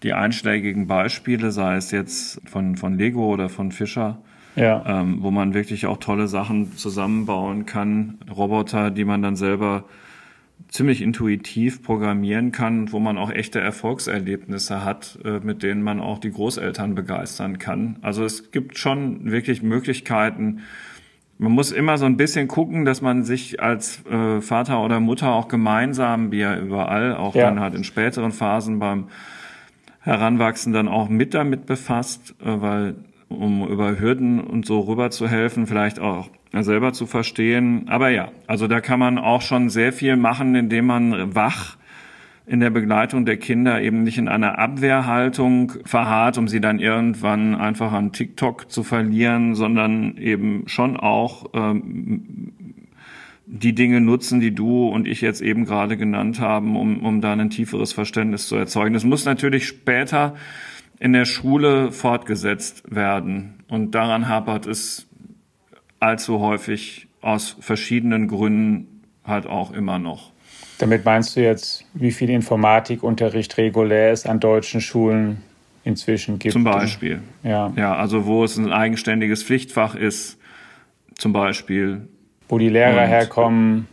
die 0.04 0.12
einschlägigen 0.12 0.87
Beispiele, 0.87 1.50
sei 1.50 1.76
es 1.76 1.90
jetzt 1.90 2.40
von, 2.49 2.76
von 2.76 2.96
Lego 2.96 3.32
oder 3.32 3.49
von 3.49 3.73
Fischer, 3.73 4.18
ja. 4.54 4.84
ähm, 4.87 5.18
wo 5.20 5.30
man 5.30 5.54
wirklich 5.54 5.87
auch 5.87 5.96
tolle 5.96 6.28
Sachen 6.28 6.76
zusammenbauen 6.76 7.66
kann. 7.66 8.18
Roboter, 8.30 8.90
die 8.90 9.04
man 9.04 9.23
dann 9.23 9.34
selber 9.34 9.84
ziemlich 10.68 11.02
intuitiv 11.02 11.82
programmieren 11.82 12.52
kann, 12.52 12.92
wo 12.92 12.99
man 12.99 13.16
auch 13.16 13.30
echte 13.30 13.61
Erfolgserlebnisse 13.61 14.84
hat, 14.84 15.18
äh, 15.25 15.40
mit 15.40 15.62
denen 15.62 15.82
man 15.82 16.00
auch 16.00 16.18
die 16.18 16.30
Großeltern 16.30 16.94
begeistern 16.94 17.58
kann. 17.58 17.96
Also 18.02 18.25
es 18.25 18.50
gibt 18.50 18.78
schon 18.78 19.30
wirklich 19.30 19.62
Möglichkeiten. 19.62 20.61
Man 21.38 21.52
muss 21.52 21.73
immer 21.73 21.96
so 21.96 22.06
ein 22.06 22.16
bisschen 22.16 22.46
gucken, 22.46 22.84
dass 22.84 23.02
man 23.02 23.25
sich 23.25 23.61
als 23.61 24.04
äh, 24.06 24.40
Vater 24.40 24.84
oder 24.84 25.00
Mutter 25.00 25.32
auch 25.32 25.49
gemeinsam, 25.49 26.30
wie 26.30 26.40
ja 26.40 26.58
überall, 26.58 27.16
auch 27.16 27.34
ja. 27.34 27.46
dann 27.46 27.61
halt 27.61 27.75
in 27.75 27.84
späteren 27.84 28.32
Phasen 28.32 28.78
beim 28.78 29.08
Heranwachsen 30.04 30.73
dann 30.73 30.87
auch 30.87 31.08
mit 31.08 31.34
damit 31.34 31.66
befasst, 31.66 32.34
äh, 32.40 32.61
weil 32.61 32.94
um 33.28 33.66
über 33.66 33.99
Hürden 33.99 34.40
und 34.40 34.66
so 34.66 34.80
rüber 34.80 35.11
zu 35.11 35.26
helfen, 35.28 35.66
vielleicht 35.66 35.99
auch 35.99 36.28
selber 36.52 36.92
zu 36.92 37.06
verstehen. 37.06 37.88
Aber 37.88 38.11
ja, 38.11 38.28
also 38.46 38.68
da 38.68 38.80
kann 38.80 39.00
man 39.00 39.18
auch 39.18 39.42
schon 39.42 39.70
sehr 39.70 39.92
viel 39.92 40.16
machen, 40.16 40.54
indem 40.54 40.87
man 40.87 41.34
wach 41.34 41.76
in 42.46 42.61
der 42.61 42.70
Begleitung 42.70 43.25
der 43.25 43.38
Kinder 43.38 43.80
eben 43.80 44.02
nicht 44.02 44.18
in 44.18 44.28
einer 44.28 44.58
Abwehrhaltung 44.58 45.73
verharrt, 45.87 46.37
um 46.37 46.46
sie 46.46 46.61
dann 46.61 46.78
irgendwann 46.78 47.54
einfach 47.54 47.92
an 47.92 48.12
TikTok 48.12 48.70
zu 48.70 48.82
verlieren, 48.82 49.54
sondern 49.54 50.18
eben 50.18 50.64
schon 50.66 50.99
auch 50.99 51.46
ähm, 51.54 52.43
die 53.46 53.74
Dinge 53.74 54.00
nutzen, 54.00 54.40
die 54.40 54.54
du 54.54 54.88
und 54.88 55.06
ich 55.06 55.20
jetzt 55.20 55.40
eben 55.40 55.64
gerade 55.64 55.96
genannt 55.96 56.40
haben, 56.40 56.76
um, 56.76 57.04
um 57.04 57.20
da 57.20 57.32
ein 57.32 57.50
tieferes 57.50 57.92
Verständnis 57.92 58.48
zu 58.48 58.56
erzeugen. 58.56 58.94
Das 58.94 59.04
muss 59.04 59.24
natürlich 59.24 59.66
später 59.66 60.34
in 60.98 61.12
der 61.12 61.24
Schule 61.24 61.92
fortgesetzt 61.92 62.82
werden. 62.94 63.64
Und 63.68 63.94
daran 63.94 64.28
hapert 64.28 64.66
es 64.66 65.06
allzu 66.00 66.40
häufig 66.40 67.08
aus 67.20 67.56
verschiedenen 67.60 68.28
Gründen 68.28 69.02
halt 69.24 69.46
auch 69.46 69.72
immer 69.72 69.98
noch. 69.98 70.32
Damit 70.78 71.04
meinst 71.04 71.36
du 71.36 71.42
jetzt, 71.42 71.84
wie 71.94 72.10
viel 72.10 72.30
Informatikunterricht 72.30 73.56
regulär 73.58 74.12
es 74.12 74.26
an 74.26 74.40
deutschen 74.40 74.80
Schulen 74.80 75.42
inzwischen 75.84 76.38
gibt? 76.38 76.52
Zum 76.52 76.64
Beispiel. 76.64 77.22
Ja. 77.42 77.72
Ja, 77.76 77.94
also 77.96 78.26
wo 78.26 78.44
es 78.44 78.56
ein 78.56 78.72
eigenständiges 78.72 79.42
Pflichtfach 79.42 79.94
ist, 79.94 80.38
zum 81.14 81.32
Beispiel. 81.32 82.08
Wo 82.48 82.58
die 82.58 82.68
Lehrer 82.68 83.06
herkommen, 83.06 83.86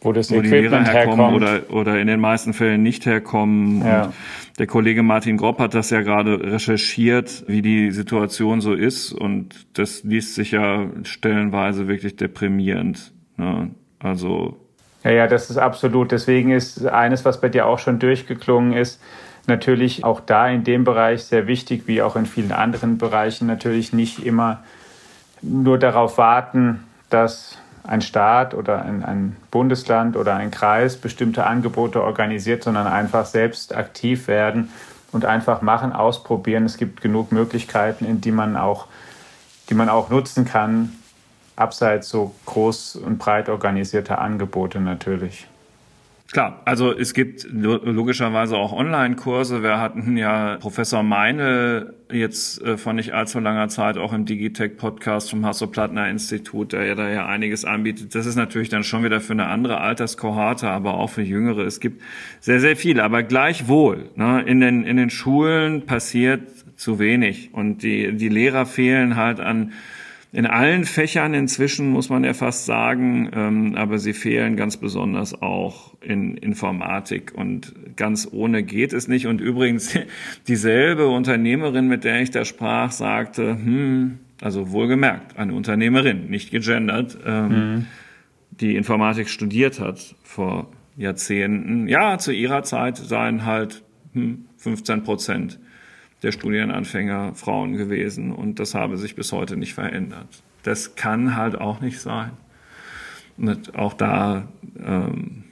wo 0.00 0.12
das 0.12 0.30
wo 0.30 0.36
Equipment 0.36 0.52
die 0.52 0.68
Lehrer 0.68 0.84
herkommen 0.84 1.34
oder, 1.34 1.60
oder 1.70 2.00
in 2.00 2.06
den 2.06 2.20
meisten 2.20 2.52
Fällen 2.52 2.82
nicht 2.82 3.06
herkommen. 3.06 3.84
Ja. 3.84 4.04
Und 4.04 4.14
der 4.58 4.66
Kollege 4.66 5.02
Martin 5.02 5.36
Gropp 5.36 5.58
hat 5.58 5.74
das 5.74 5.90
ja 5.90 6.02
gerade 6.02 6.40
recherchiert, 6.52 7.44
wie 7.46 7.62
die 7.62 7.90
Situation 7.90 8.60
so 8.60 8.74
ist. 8.74 9.12
Und 9.12 9.66
das 9.78 10.04
liest 10.04 10.34
sich 10.34 10.52
ja 10.52 10.86
stellenweise 11.04 11.88
wirklich 11.88 12.16
deprimierend. 12.16 13.12
Ne? 13.36 13.70
Also. 13.98 14.56
Ja, 15.04 15.12
ja, 15.12 15.26
das 15.26 15.50
ist 15.50 15.58
absolut. 15.58 16.12
Deswegen 16.12 16.50
ist 16.50 16.84
eines, 16.86 17.24
was 17.24 17.40
bei 17.40 17.48
dir 17.48 17.66
auch 17.66 17.78
schon 17.78 17.98
durchgeklungen 17.98 18.72
ist, 18.72 19.00
natürlich 19.46 20.04
auch 20.04 20.20
da 20.20 20.48
in 20.48 20.64
dem 20.64 20.84
Bereich 20.84 21.24
sehr 21.24 21.46
wichtig, 21.46 21.84
wie 21.86 22.02
auch 22.02 22.16
in 22.16 22.26
vielen 22.26 22.52
anderen 22.52 22.98
Bereichen, 22.98 23.46
natürlich 23.46 23.92
nicht 23.92 24.24
immer 24.24 24.62
nur 25.40 25.78
darauf 25.78 26.18
warten, 26.18 26.84
dass 27.10 27.58
ein 27.88 28.02
Staat 28.02 28.54
oder 28.54 28.82
ein, 28.82 29.02
ein, 29.02 29.36
Bundesland 29.50 30.16
oder 30.16 30.36
ein 30.36 30.50
Kreis 30.50 30.96
bestimmte 30.96 31.46
Angebote 31.46 32.02
organisiert, 32.02 32.62
sondern 32.62 32.86
einfach 32.86 33.24
selbst 33.24 33.74
aktiv 33.74 34.28
werden 34.28 34.70
und 35.10 35.24
einfach 35.24 35.62
machen, 35.62 35.94
ausprobieren. 35.94 36.66
Es 36.66 36.76
gibt 36.76 37.00
genug 37.00 37.32
Möglichkeiten, 37.32 38.04
in 38.04 38.20
die 38.20 38.30
man 38.30 38.56
auch, 38.56 38.86
die 39.70 39.74
man 39.74 39.88
auch 39.88 40.10
nutzen 40.10 40.44
kann, 40.44 40.92
abseits 41.56 42.10
so 42.10 42.34
groß 42.44 42.96
und 42.96 43.18
breit 43.18 43.48
organisierter 43.48 44.20
Angebote 44.20 44.80
natürlich. 44.80 45.48
Klar, 46.30 46.60
also 46.66 46.94
es 46.94 47.14
gibt 47.14 47.46
logischerweise 47.50 48.58
auch 48.58 48.74
Online-Kurse. 48.74 49.62
Wir 49.62 49.80
hatten 49.80 50.18
ja 50.18 50.58
Professor 50.60 51.02
Meine 51.02 51.94
jetzt 52.12 52.60
äh, 52.60 52.76
vor 52.76 52.92
nicht 52.92 53.14
allzu 53.14 53.40
langer 53.40 53.68
Zeit 53.68 53.96
auch 53.96 54.12
im 54.12 54.26
Digitech-Podcast 54.26 55.30
vom 55.30 55.46
Hasso-Plattner-Institut, 55.46 56.74
der 56.74 56.84
ja 56.84 56.94
da 56.94 57.08
ja 57.08 57.26
einiges 57.26 57.64
anbietet. 57.64 58.14
Das 58.14 58.26
ist 58.26 58.36
natürlich 58.36 58.68
dann 58.68 58.84
schon 58.84 59.04
wieder 59.04 59.22
für 59.22 59.32
eine 59.32 59.46
andere 59.46 59.80
Alterskohorte, 59.80 60.68
aber 60.68 60.94
auch 60.94 61.08
für 61.08 61.22
Jüngere. 61.22 61.62
Es 61.62 61.80
gibt 61.80 62.02
sehr, 62.40 62.60
sehr 62.60 62.76
viel. 62.76 63.00
Aber 63.00 63.22
gleichwohl, 63.22 64.10
ne, 64.14 64.42
in, 64.42 64.60
den, 64.60 64.84
in 64.84 64.98
den 64.98 65.08
Schulen 65.08 65.86
passiert 65.86 66.42
zu 66.76 66.98
wenig 66.98 67.54
und 67.54 67.82
die, 67.82 68.14
die 68.14 68.28
Lehrer 68.28 68.66
fehlen 68.66 69.16
halt 69.16 69.40
an 69.40 69.72
in 70.30 70.44
allen 70.44 70.84
Fächern 70.84 71.32
inzwischen, 71.32 71.88
muss 71.88 72.10
man 72.10 72.22
ja 72.22 72.34
fast 72.34 72.66
sagen, 72.66 73.30
ähm, 73.32 73.74
aber 73.76 73.98
sie 73.98 74.12
fehlen 74.12 74.56
ganz 74.56 74.76
besonders 74.76 75.40
auch 75.40 75.94
in 76.02 76.36
Informatik 76.36 77.32
und 77.34 77.74
ganz 77.96 78.28
ohne 78.30 78.62
geht 78.62 78.92
es 78.92 79.08
nicht. 79.08 79.26
Und 79.26 79.40
übrigens, 79.40 79.98
dieselbe 80.48 81.08
Unternehmerin, 81.08 81.88
mit 81.88 82.04
der 82.04 82.20
ich 82.20 82.30
da 82.30 82.44
sprach, 82.44 82.90
sagte, 82.90 83.52
hm, 83.52 84.18
also 84.42 84.70
wohlgemerkt, 84.70 85.38
eine 85.38 85.54
Unternehmerin, 85.54 86.28
nicht 86.28 86.50
gegendert, 86.50 87.18
ähm, 87.24 87.48
mhm. 87.48 87.86
die 88.50 88.76
Informatik 88.76 89.30
studiert 89.30 89.80
hat 89.80 90.14
vor 90.22 90.70
Jahrzehnten. 90.96 91.88
Ja, 91.88 92.18
zu 92.18 92.32
ihrer 92.32 92.64
Zeit 92.64 92.98
seien 92.98 93.46
halt 93.46 93.82
hm, 94.12 94.44
15 94.58 95.04
Prozent 95.04 95.58
der 96.22 96.32
Studienanfänger 96.32 97.34
Frauen 97.34 97.76
gewesen 97.76 98.32
und 98.32 98.58
das 98.58 98.74
habe 98.74 98.96
sich 98.96 99.14
bis 99.14 99.32
heute 99.32 99.56
nicht 99.56 99.74
verändert. 99.74 100.42
Das 100.62 100.96
kann 100.96 101.36
halt 101.36 101.60
auch 101.60 101.80
nicht 101.80 102.00
sein. 102.00 102.32
Und 103.36 103.76
auch 103.76 103.94
da 103.94 104.48
ähm, 104.84 105.44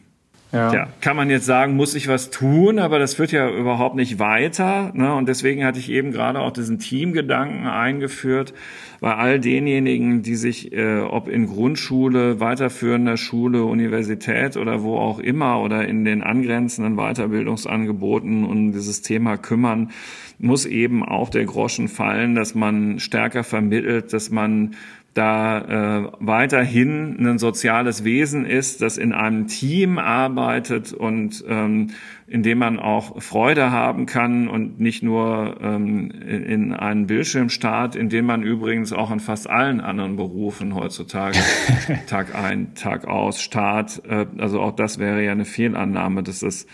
ja. 0.53 0.73
ja. 0.73 0.89
kann 1.01 1.17
man 1.17 1.29
jetzt 1.31 1.47
sagen, 1.47 1.75
muss 1.77 1.95
ich 1.95 2.09
was 2.09 2.31
tun, 2.31 2.79
aber 2.79 2.99
das 2.99 3.15
führt 3.15 3.33
ja 3.33 3.51
überhaupt 3.51 3.97
nicht 3.97 4.19
weiter. 4.19 4.91
Ne? 4.95 5.15
Und 5.15 5.29
deswegen 5.29 5.65
hatte 5.65 5.79
ich 5.79 5.91
eben 5.91 6.13
gerade 6.13 6.41
auch 6.41 6.53
diesen 6.53 6.79
Teamgedanken 6.79 7.67
eingeführt 7.67 8.55
bei 9.01 9.15
all 9.15 9.41
denjenigen, 9.41 10.23
die 10.23 10.37
sich, 10.37 10.73
äh, 10.73 11.01
ob 11.01 11.29
in 11.29 11.47
Grundschule, 11.47 12.41
weiterführender 12.41 13.17
Schule, 13.17 13.65
Universität 13.65 14.57
oder 14.57 14.83
wo 14.83 14.97
auch 14.97 15.19
immer 15.19 15.61
oder 15.61 15.87
in 15.87 16.05
den 16.05 16.23
angrenzenden 16.23 16.97
Weiterbildungsangeboten 16.97 18.45
um 18.45 18.73
dieses 18.73 19.03
Thema 19.03 19.37
kümmern, 19.37 19.91
muss 20.39 20.67
eben 20.67 21.05
auch 21.05 21.29
der 21.31 21.45
Groschen 21.45 21.89
fallen, 21.89 22.35
dass 22.35 22.55
man 22.55 22.99
stärker 22.99 23.45
vermittelt, 23.45 24.13
dass 24.13 24.31
man 24.31 24.77
da 25.17 26.03
äh, 26.05 26.11
weiterhin 26.21 27.27
ein 27.27 27.39
soziales 27.39 28.05
Wesen 28.05 28.45
ist, 28.45 28.83
das 28.83 28.99
in 28.99 29.15
einem 29.15 29.47
Team 29.47 29.99
arbeitet 29.99 30.93
und 30.93 31.43
ähm, 31.49 31.89
in 32.27 32.43
dem 32.43 32.59
man 32.59 32.79
auch 32.79 33.23
Freude 33.23 33.71
haben 33.71 34.05
kann 34.05 34.47
und 34.47 34.79
nicht 34.79 35.03
nur 35.03 35.57
ähm, 35.63 36.11
in 36.11 36.75
einen 36.75 37.07
Bildschirm 37.07 37.49
starrt, 37.49 37.97
in 37.97 38.11
dem 38.11 38.27
man 38.27 38.43
übrigens 38.43 38.93
auch 38.93 39.11
in 39.11 39.21
fast 39.21 39.49
allen 39.49 39.81
anderen 39.81 40.17
Berufen 40.17 40.75
heutzutage 40.75 41.39
Tag 42.07 42.35
ein, 42.35 42.75
Tag 42.75 43.07
aus 43.07 43.41
starrt. 43.41 44.03
Äh, 44.07 44.27
also 44.37 44.61
auch 44.61 44.73
das 44.77 44.99
wäre 44.99 45.25
ja 45.25 45.33
eine 45.33 45.47
Fehlannahme, 45.47 46.25
dass 46.25 46.41
das 46.41 46.67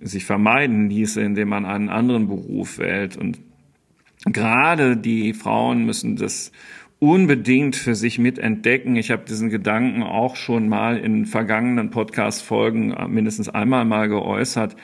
sich 0.00 0.24
vermeiden 0.24 0.88
ließe, 0.88 1.20
indem 1.20 1.50
man 1.50 1.66
einen 1.66 1.90
anderen 1.90 2.28
Beruf 2.28 2.78
wählt. 2.78 3.18
Und 3.18 3.40
gerade 4.24 4.96
die 4.96 5.34
Frauen 5.34 5.84
müssen 5.84 6.16
das 6.16 6.50
unbedingt 6.98 7.76
für 7.76 7.94
sich 7.94 8.18
mitentdecken. 8.18 8.96
Ich 8.96 9.10
habe 9.10 9.24
diesen 9.28 9.50
Gedanken 9.50 10.02
auch 10.02 10.36
schon 10.36 10.68
mal 10.68 10.96
in 10.96 11.26
vergangenen 11.26 11.90
Podcast-Folgen 11.90 12.94
mindestens 13.08 13.48
einmal 13.48 13.84
mal 13.84 14.08
geäußert. 14.08 14.76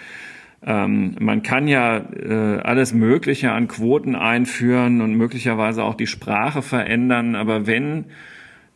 Ähm, 0.62 1.16
man 1.18 1.42
kann 1.42 1.68
ja 1.68 1.96
äh, 1.98 2.60
alles 2.60 2.92
Mögliche 2.92 3.52
an 3.52 3.68
Quoten 3.68 4.14
einführen 4.14 5.00
und 5.00 5.14
möglicherweise 5.14 5.84
auch 5.84 5.94
die 5.94 6.06
Sprache 6.06 6.60
verändern, 6.60 7.34
aber 7.34 7.66
wenn 7.66 8.06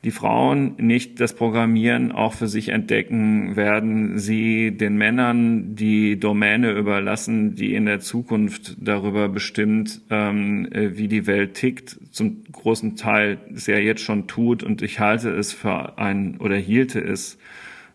die 0.04 0.10
Frauen 0.10 0.74
nicht 0.76 1.18
das 1.18 1.32
Programmieren 1.32 2.12
auch 2.12 2.34
für 2.34 2.46
sich 2.46 2.68
entdecken, 2.68 3.56
werden 3.56 4.18
sie 4.18 4.76
den 4.76 4.96
Männern 4.96 5.74
die 5.74 6.20
Domäne 6.20 6.72
überlassen, 6.72 7.54
die 7.54 7.74
in 7.74 7.86
der 7.86 8.00
Zukunft 8.00 8.76
darüber 8.78 9.30
bestimmt, 9.30 10.02
ähm, 10.10 10.68
äh, 10.70 10.98
wie 10.98 11.08
die 11.08 11.26
Welt 11.26 11.54
tickt, 11.54 11.96
zum 12.12 12.44
großen 12.52 12.96
Teil 12.96 13.38
es 13.54 13.66
ja 13.66 13.78
jetzt 13.78 14.02
schon 14.02 14.26
tut. 14.26 14.62
Und 14.62 14.82
ich 14.82 15.00
halte 15.00 15.30
es 15.30 15.54
für 15.54 15.96
einen 15.96 16.36
oder 16.36 16.56
hielte 16.56 17.00
es 17.00 17.38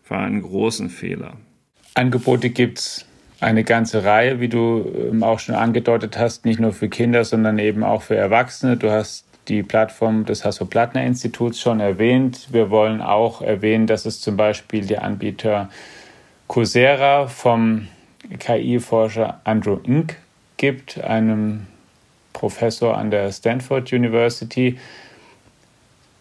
für 0.02 0.16
einen 0.16 0.42
großen 0.42 0.90
Fehler. 0.90 1.34
Angebote 1.94 2.50
gibt's 2.50 3.06
eine 3.38 3.62
ganze 3.62 4.04
Reihe, 4.04 4.40
wie 4.40 4.48
du 4.48 4.84
ähm, 5.12 5.22
auch 5.22 5.38
schon 5.38 5.54
angedeutet 5.54 6.18
hast, 6.18 6.44
nicht 6.44 6.58
nur 6.58 6.72
für 6.72 6.88
Kinder, 6.88 7.24
sondern 7.24 7.60
eben 7.60 7.84
auch 7.84 8.02
für 8.02 8.16
Erwachsene. 8.16 8.76
Du 8.76 8.90
hast 8.90 9.29
die 9.48 9.62
Plattform 9.62 10.24
des 10.24 10.44
Hasso-Plattner-Instituts 10.44 11.60
schon 11.60 11.80
erwähnt. 11.80 12.48
Wir 12.50 12.70
wollen 12.70 13.00
auch 13.00 13.42
erwähnen, 13.42 13.86
dass 13.86 14.06
es 14.06 14.20
zum 14.20 14.36
Beispiel 14.36 14.86
die 14.86 14.98
Anbieter 14.98 15.68
Coursera 16.46 17.26
vom 17.26 17.88
KI-Forscher 18.38 19.40
Andrew 19.44 19.78
Ng 19.86 20.14
gibt, 20.56 21.02
einem 21.02 21.66
Professor 22.32 22.96
an 22.96 23.10
der 23.10 23.32
Stanford 23.32 23.92
University. 23.92 24.78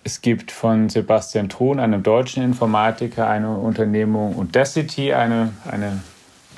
Es 0.03 0.21
gibt 0.21 0.51
von 0.51 0.89
Sebastian 0.89 1.49
Thun, 1.49 1.79
einem 1.79 2.03
deutschen 2.03 2.43
Informatiker, 2.43 3.29
eine 3.29 3.55
Unternehmung 3.55 4.35
Udacity, 4.37 5.13
eine, 5.13 5.53
eine 5.69 6.01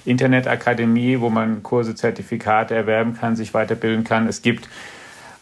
Internetakademie, 0.06 1.20
wo 1.20 1.30
man 1.30 1.64
Kurse, 1.64 1.96
Zertifikate 1.96 2.76
erwerben 2.76 3.16
kann, 3.16 3.36
sich 3.36 3.54
weiterbilden 3.54 4.04
kann. 4.04 4.28
Es 4.28 4.42
gibt 4.42 4.70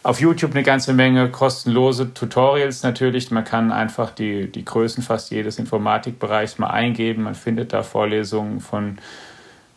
auf 0.02 0.20
YouTube 0.20 0.52
eine 0.52 0.62
ganze 0.62 0.94
Menge 0.94 1.28
kostenlose 1.30 2.14
Tutorials 2.14 2.82
natürlich. 2.82 3.30
Man 3.30 3.44
kann 3.44 3.70
einfach 3.70 4.10
die, 4.10 4.50
die 4.50 4.64
Größen 4.64 5.02
fast 5.02 5.30
jedes 5.30 5.58
Informatikbereichs 5.58 6.58
mal 6.58 6.70
eingeben. 6.70 7.24
Man 7.24 7.34
findet 7.34 7.72
da 7.72 7.82
Vorlesungen 7.82 8.60
von 8.60 8.98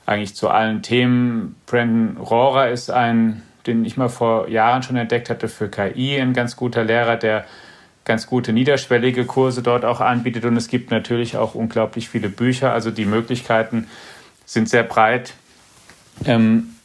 eigentlich 0.06 0.36
zu 0.36 0.50
allen 0.50 0.82
Themen. 0.82 1.56
Brandon 1.66 2.18
Rohrer 2.18 2.70
ist 2.70 2.90
ein, 2.90 3.42
den 3.68 3.84
ich 3.84 3.98
mal 3.98 4.10
vor 4.10 4.48
Jahren 4.48 4.84
schon 4.84 4.96
entdeckt 4.96 5.30
hatte 5.30 5.50
für 5.50 5.70
KI, 5.70 6.20
ein 6.20 6.34
ganz 6.34 6.56
guter 6.56 6.84
Lehrer, 6.86 7.18
der 7.18 7.46
ganz 8.06 8.28
gute 8.28 8.52
niederschwellige 8.54 9.26
Kurse 9.26 9.62
dort 9.62 9.84
auch 9.86 10.00
anbietet. 10.00 10.46
Und 10.46 10.56
es 10.56 10.68
gibt 10.68 10.92
natürlich 10.92 11.36
auch 11.36 11.56
unglaublich 11.56 12.10
viele 12.10 12.30
Bücher. 12.30 12.72
Also 12.74 12.92
die 12.92 13.06
Möglichkeiten 13.06 13.88
sind 14.46 14.70
sehr 14.70 14.84
breit, 14.84 15.34
ähm, 16.26 16.76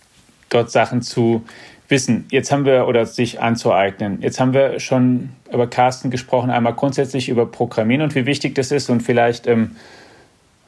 dort 0.48 0.70
Sachen 0.70 1.02
zu 1.02 1.44
wissen. 1.88 2.26
Jetzt 2.30 2.52
haben 2.52 2.64
wir, 2.64 2.86
oder 2.86 3.06
sich 3.06 3.40
anzueignen. 3.40 4.20
Jetzt 4.20 4.40
haben 4.40 4.52
wir 4.52 4.78
schon 4.78 5.30
über 5.52 5.66
Carsten 5.66 6.10
gesprochen, 6.10 6.50
einmal 6.50 6.74
grundsätzlich 6.74 7.28
über 7.28 7.46
Programmieren 7.46 8.02
und 8.02 8.14
wie 8.14 8.26
wichtig 8.26 8.54
das 8.54 8.70
ist 8.70 8.90
und 8.90 9.02
vielleicht 9.02 9.46
ähm, 9.46 9.76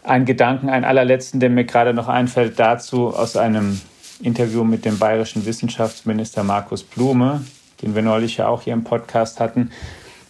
ein 0.02 0.24
Gedanken, 0.24 0.70
ein 0.70 0.84
allerletzten, 0.84 1.40
der 1.40 1.50
mir 1.50 1.64
gerade 1.64 1.92
noch 1.92 2.08
einfällt, 2.08 2.58
dazu 2.58 3.08
aus 3.08 3.36
einem 3.36 3.80
Interview 4.22 4.64
mit 4.64 4.84
dem 4.84 4.98
bayerischen 4.98 5.44
Wissenschaftsminister 5.44 6.42
Markus 6.42 6.82
Blume, 6.82 7.44
den 7.82 7.94
wir 7.94 8.02
neulich 8.02 8.38
ja 8.38 8.48
auch 8.48 8.62
hier 8.62 8.72
im 8.72 8.84
Podcast 8.84 9.40
hatten, 9.40 9.70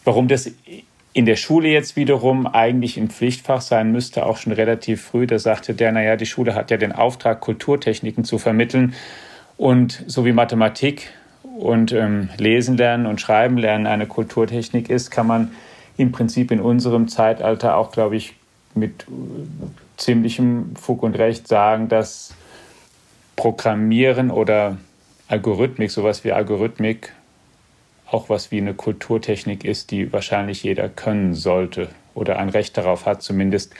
warum 0.04 0.28
das 0.28 0.50
in 1.12 1.26
der 1.26 1.36
Schule 1.36 1.68
jetzt 1.68 1.96
wiederum 1.96 2.46
eigentlich 2.46 2.96
ein 2.96 3.10
Pflichtfach 3.10 3.60
sein 3.60 3.90
müsste, 3.90 4.26
auch 4.26 4.36
schon 4.36 4.52
relativ 4.52 5.02
früh. 5.02 5.26
Da 5.26 5.38
sagte 5.38 5.74
der, 5.74 5.90
naja, 5.90 6.16
die 6.16 6.26
Schule 6.26 6.54
hat 6.54 6.70
ja 6.70 6.76
den 6.76 6.92
Auftrag, 6.92 7.40
Kulturtechniken 7.40 8.24
zu 8.24 8.38
vermitteln. 8.38 8.94
Und 9.60 10.04
so 10.06 10.24
wie 10.24 10.32
Mathematik 10.32 11.10
und 11.42 11.92
ähm, 11.92 12.30
Lesen 12.38 12.78
lernen 12.78 13.04
und 13.04 13.20
Schreiben 13.20 13.58
lernen 13.58 13.86
eine 13.86 14.06
Kulturtechnik 14.06 14.88
ist, 14.88 15.10
kann 15.10 15.26
man 15.26 15.50
im 15.98 16.12
Prinzip 16.12 16.50
in 16.50 16.60
unserem 16.60 17.08
Zeitalter 17.08 17.76
auch, 17.76 17.92
glaube 17.92 18.16
ich, 18.16 18.36
mit 18.74 19.04
ziemlichem 19.98 20.74
Fug 20.76 21.02
und 21.02 21.14
Recht 21.18 21.46
sagen, 21.46 21.90
dass 21.90 22.32
Programmieren 23.36 24.30
oder 24.30 24.78
Algorithmik, 25.28 25.90
sowas 25.90 26.24
wie 26.24 26.32
Algorithmik, 26.32 27.12
auch 28.06 28.30
was 28.30 28.50
wie 28.50 28.62
eine 28.62 28.72
Kulturtechnik 28.72 29.66
ist, 29.66 29.90
die 29.90 30.10
wahrscheinlich 30.10 30.62
jeder 30.62 30.88
können 30.88 31.34
sollte 31.34 31.90
oder 32.14 32.38
ein 32.38 32.48
Recht 32.48 32.78
darauf 32.78 33.04
hat, 33.04 33.20
zumindest 33.20 33.74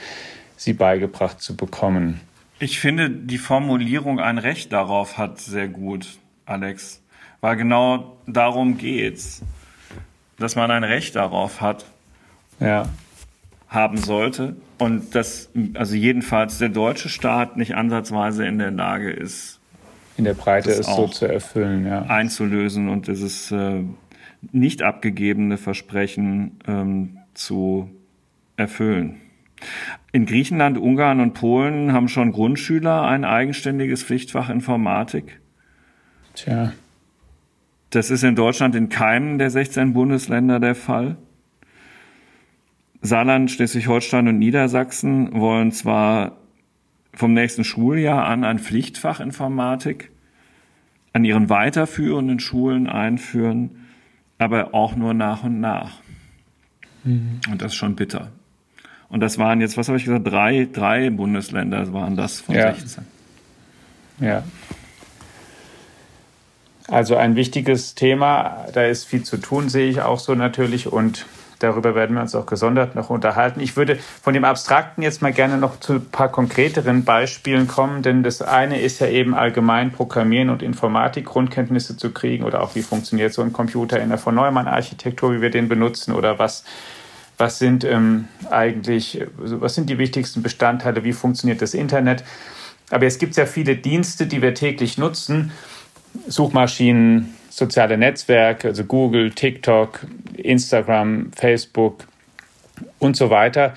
sie 0.57 0.73
beigebracht 0.73 1.41
zu 1.41 1.57
bekommen. 1.57 2.21
Ich 2.61 2.79
finde 2.79 3.09
die 3.09 3.39
Formulierung 3.39 4.19
ein 4.19 4.37
Recht 4.37 4.71
darauf 4.71 5.17
hat 5.17 5.39
sehr 5.39 5.67
gut, 5.67 6.19
Alex, 6.45 7.01
weil 7.41 7.55
genau 7.55 8.17
darum 8.27 8.77
geht's, 8.77 9.41
dass 10.37 10.55
man 10.55 10.69
ein 10.69 10.83
Recht 10.83 11.15
darauf 11.15 11.59
hat, 11.59 11.85
ja. 12.59 12.87
haben 13.67 13.97
sollte 13.97 14.55
und 14.77 15.15
dass 15.15 15.49
also 15.73 15.95
jedenfalls 15.95 16.59
der 16.59 16.69
deutsche 16.69 17.09
Staat 17.09 17.57
nicht 17.57 17.73
ansatzweise 17.73 18.45
in 18.45 18.59
der 18.59 18.69
Lage 18.69 19.09
ist, 19.09 19.59
in 20.17 20.25
der 20.25 20.35
Breite 20.35 20.69
es 20.69 20.85
so 20.85 21.07
zu 21.07 21.25
erfüllen, 21.25 21.87
ja. 21.87 22.03
einzulösen 22.03 22.89
und 22.89 23.07
dieses 23.07 23.51
äh, 23.51 23.81
nicht 24.51 24.83
abgegebene 24.83 25.57
Versprechen 25.57 26.59
ähm, 26.67 27.17
zu 27.33 27.89
erfüllen. 28.55 29.19
In 30.11 30.25
Griechenland, 30.25 30.77
Ungarn 30.77 31.19
und 31.19 31.33
Polen 31.33 31.93
haben 31.93 32.07
schon 32.07 32.31
Grundschüler 32.31 33.03
ein 33.03 33.23
eigenständiges 33.23 34.03
Pflichtfach 34.03 34.49
Informatik. 34.49 35.39
Tja. 36.33 36.73
Das 37.91 38.09
ist 38.09 38.23
in 38.23 38.35
Deutschland 38.35 38.75
in 38.75 38.89
keinem 38.89 39.37
der 39.37 39.49
16 39.49 39.93
Bundesländer 39.93 40.59
der 40.59 40.75
Fall. 40.75 41.17
Saarland, 43.01 43.51
Schleswig-Holstein 43.51 44.27
und 44.27 44.39
Niedersachsen 44.39 45.33
wollen 45.33 45.71
zwar 45.71 46.37
vom 47.13 47.33
nächsten 47.33 47.63
Schuljahr 47.63 48.25
an 48.25 48.43
ein 48.43 48.59
Pflichtfach 48.59 49.19
Informatik 49.19 50.11
an 51.13 51.25
ihren 51.25 51.49
weiterführenden 51.49 52.39
Schulen 52.39 52.87
einführen, 52.87 53.87
aber 54.37 54.73
auch 54.73 54.95
nur 54.95 55.13
nach 55.13 55.43
und 55.43 55.59
nach. 55.59 55.99
Mhm. 57.03 57.41
Und 57.51 57.61
das 57.61 57.73
ist 57.73 57.77
schon 57.77 57.95
bitter. 57.95 58.31
Und 59.11 59.19
das 59.19 59.37
waren 59.37 59.59
jetzt, 59.59 59.77
was 59.77 59.89
habe 59.89 59.97
ich 59.97 60.05
gesagt, 60.05 60.25
drei, 60.25 60.67
drei 60.71 61.09
Bundesländer 61.09 61.91
waren 61.91 62.15
das 62.15 62.39
von 62.39 62.55
ja. 62.55 62.73
16. 62.73 63.05
Ja. 64.19 64.43
Also 66.87 67.17
ein 67.17 67.35
wichtiges 67.35 67.93
Thema, 67.93 68.65
da 68.73 68.83
ist 68.83 69.05
viel 69.05 69.23
zu 69.23 69.37
tun, 69.37 69.69
sehe 69.69 69.89
ich 69.89 70.01
auch 70.01 70.19
so 70.19 70.33
natürlich. 70.33 70.91
Und 70.91 71.25
darüber 71.59 71.93
werden 71.93 72.15
wir 72.15 72.21
uns 72.21 72.35
auch 72.35 72.45
gesondert 72.45 72.95
noch 72.95 73.09
unterhalten. 73.09 73.59
Ich 73.59 73.75
würde 73.75 73.97
von 74.21 74.33
dem 74.33 74.45
Abstrakten 74.45 75.01
jetzt 75.03 75.21
mal 75.21 75.33
gerne 75.33 75.57
noch 75.57 75.79
zu 75.81 75.93
ein 75.93 76.05
paar 76.05 76.29
konkreteren 76.29 77.03
Beispielen 77.03 77.67
kommen, 77.67 78.03
denn 78.03 78.23
das 78.23 78.41
eine 78.41 78.79
ist 78.79 78.99
ja 78.99 79.07
eben 79.07 79.35
allgemein 79.35 79.91
Programmieren 79.91 80.49
und 80.49 80.63
Informatik, 80.63 81.25
Grundkenntnisse 81.25 81.97
zu 81.97 82.11
kriegen 82.11 82.45
oder 82.45 82.61
auch 82.61 82.75
wie 82.75 82.81
funktioniert 82.81 83.33
so 83.33 83.41
ein 83.41 83.51
Computer 83.51 83.99
in 83.99 84.09
der 84.09 84.17
von 84.17 84.35
Neumann-Architektur, 84.35 85.33
wie 85.33 85.41
wir 85.41 85.51
den 85.51 85.67
benutzen 85.67 86.13
oder 86.13 86.39
was 86.39 86.63
was 87.41 87.57
sind 87.57 87.83
ähm, 87.83 88.27
eigentlich, 88.51 89.19
was 89.35 89.73
sind 89.73 89.89
die 89.89 89.97
wichtigsten 89.97 90.43
Bestandteile, 90.43 91.03
wie 91.03 91.11
funktioniert 91.11 91.59
das 91.61 91.73
Internet. 91.73 92.23
Aber 92.91 93.07
es 93.07 93.17
gibt 93.17 93.35
ja 93.35 93.47
viele 93.47 93.75
Dienste, 93.75 94.27
die 94.27 94.43
wir 94.43 94.53
täglich 94.53 94.99
nutzen, 94.99 95.51
Suchmaschinen, 96.27 97.33
soziale 97.49 97.97
Netzwerke, 97.97 98.67
also 98.67 98.83
Google, 98.83 99.31
TikTok, 99.31 100.01
Instagram, 100.37 101.31
Facebook 101.35 102.03
und 102.99 103.17
so 103.17 103.31
weiter. 103.31 103.73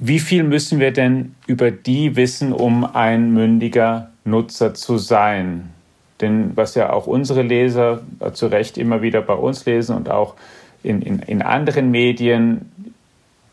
Wie 0.00 0.18
viel 0.18 0.42
müssen 0.42 0.80
wir 0.80 0.90
denn 0.90 1.36
über 1.46 1.70
die 1.70 2.16
wissen, 2.16 2.52
um 2.52 2.84
ein 2.84 3.32
mündiger 3.32 4.10
Nutzer 4.24 4.74
zu 4.74 4.98
sein? 4.98 5.70
Denn 6.20 6.56
was 6.56 6.74
ja 6.74 6.92
auch 6.92 7.06
unsere 7.06 7.42
Leser 7.42 8.02
zu 8.32 8.48
Recht 8.48 8.76
immer 8.76 9.02
wieder 9.02 9.22
bei 9.22 9.34
uns 9.34 9.64
lesen 9.66 9.94
und 9.94 10.10
auch 10.10 10.34
in, 10.86 11.02
in, 11.02 11.18
in 11.20 11.42
anderen 11.42 11.90
Medien, 11.90 12.72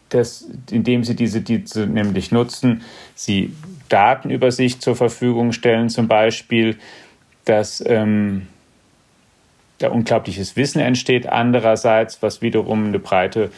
das, 0.09 0.47
indem 0.71 1.03
sie 1.03 1.15
diese 1.15 1.41
Dienste 1.41 1.87
nämlich 1.87 2.31
nutzen, 2.31 2.83
sie 3.15 3.53
Daten 3.89 4.29
über 4.29 4.51
sich 4.51 4.79
zur 4.79 4.95
Verfügung 4.95 5.51
stellen, 5.51 5.89
zum 5.89 6.07
Beispiel, 6.07 6.77
dass 7.45 7.83
ähm, 7.85 8.47
da 9.79 9.89
unglaubliches 9.89 10.55
Wissen 10.55 10.79
entsteht, 10.79 11.27
andererseits, 11.27 12.21
was 12.21 12.41
wiederum 12.41 12.85
eine 12.85 12.99
breite 12.99 13.51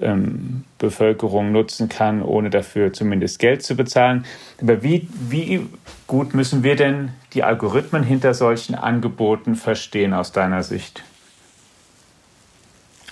ähm, 0.00 0.64
Bevölkerung 0.78 1.52
nutzen 1.52 1.88
kann, 1.88 2.22
ohne 2.22 2.50
dafür 2.50 2.92
zumindest 2.92 3.38
Geld 3.38 3.62
zu 3.62 3.76
bezahlen. 3.76 4.24
Aber 4.60 4.82
wie, 4.82 5.08
wie 5.28 5.66
gut 6.06 6.34
müssen 6.34 6.62
wir 6.62 6.76
denn 6.76 7.10
die 7.34 7.42
Algorithmen 7.42 8.02
hinter 8.02 8.34
solchen 8.34 8.74
Angeboten 8.74 9.54
verstehen 9.54 10.12
aus 10.12 10.32
deiner 10.32 10.62
Sicht? 10.62 11.02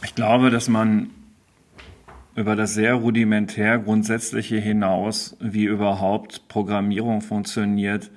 Ich 0.05 0.15
glaube, 0.15 0.51
dass 0.51 0.69
man 0.69 1.11
über 2.37 2.55
das 2.55 2.75
sehr 2.75 2.95
rudimentär 2.95 3.79
Grundsätzliche 3.79 4.59
hinaus, 4.59 5.37
wie 5.41 5.65
überhaupt 5.65 6.47
Programmierung 6.47 7.21
funktioniert, 7.21 8.11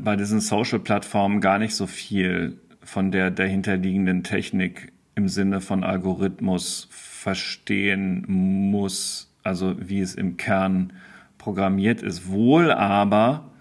bei 0.00 0.16
diesen 0.16 0.40
Social-Plattformen 0.40 1.40
gar 1.40 1.58
nicht 1.58 1.74
so 1.74 1.86
viel 1.86 2.58
von 2.82 3.12
der 3.12 3.30
dahinterliegenden 3.30 4.24
Technik 4.24 4.92
im 5.14 5.28
Sinne 5.28 5.60
von 5.60 5.84
Algorithmus 5.84 6.88
verstehen 6.90 8.24
muss, 8.26 9.32
also 9.44 9.76
wie 9.78 10.00
es 10.00 10.16
im 10.16 10.36
Kern 10.36 10.92
programmiert 11.38 12.02
ist. 12.02 12.28
Wohl 12.28 12.72
aber 12.72 13.51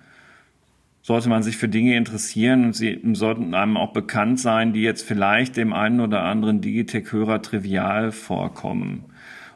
sollte 1.01 1.29
man 1.29 1.43
sich 1.43 1.57
für 1.57 1.67
Dinge 1.67 1.95
interessieren 1.95 2.65
und 2.65 2.73
sie 2.75 2.99
sollten 3.13 3.53
einem 3.53 3.77
auch 3.77 3.91
bekannt 3.91 4.39
sein, 4.39 4.73
die 4.73 4.81
jetzt 4.81 5.01
vielleicht 5.01 5.57
dem 5.57 5.73
einen 5.73 5.99
oder 5.99 6.23
anderen 6.23 6.61
Digitech-Hörer 6.61 7.41
trivial 7.41 8.11
vorkommen. 8.11 9.05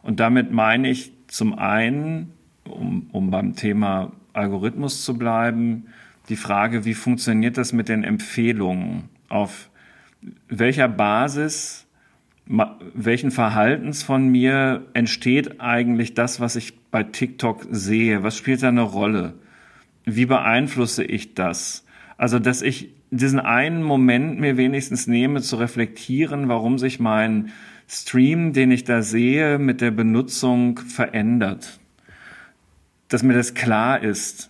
Und 0.01 0.19
damit 0.19 0.51
meine 0.51 0.89
ich 0.89 1.11
zum 1.27 1.57
einen, 1.57 2.31
um, 2.63 3.09
um 3.11 3.29
beim 3.29 3.55
Thema 3.55 4.11
Algorithmus 4.33 5.05
zu 5.05 5.17
bleiben, 5.17 5.85
die 6.29 6.35
Frage, 6.35 6.85
wie 6.85 6.95
funktioniert 6.95 7.57
das 7.57 7.73
mit 7.73 7.89
den 7.89 8.03
Empfehlungen? 8.03 9.09
Auf 9.29 9.69
welcher 10.47 10.87
Basis, 10.87 11.85
welchen 12.47 13.29
Verhaltens 13.29 14.01
von 14.01 14.27
mir 14.27 14.85
entsteht 14.93 15.61
eigentlich 15.61 16.15
das, 16.15 16.39
was 16.39 16.55
ich 16.55 16.79
bei 16.89 17.03
TikTok 17.03 17.67
sehe? 17.69 18.23
Was 18.23 18.37
spielt 18.37 18.63
da 18.63 18.69
eine 18.69 18.81
Rolle? 18.81 19.35
Wie 20.05 20.25
beeinflusse 20.25 21.03
ich 21.03 21.33
das? 21.33 21.85
Also, 22.17 22.39
dass 22.39 22.61
ich 22.61 22.91
diesen 23.11 23.39
einen 23.39 23.83
Moment 23.83 24.39
mir 24.39 24.57
wenigstens 24.57 25.07
nehme, 25.07 25.41
zu 25.41 25.57
reflektieren, 25.57 26.47
warum 26.47 26.77
sich 26.77 26.99
mein 26.99 27.51
Stream, 27.87 28.53
den 28.53 28.71
ich 28.71 28.83
da 28.83 29.01
sehe, 29.01 29.59
mit 29.59 29.81
der 29.81 29.91
Benutzung 29.91 30.79
verändert. 30.79 31.79
Dass 33.09 33.23
mir 33.23 33.33
das 33.33 33.53
klar 33.53 34.01
ist, 34.01 34.49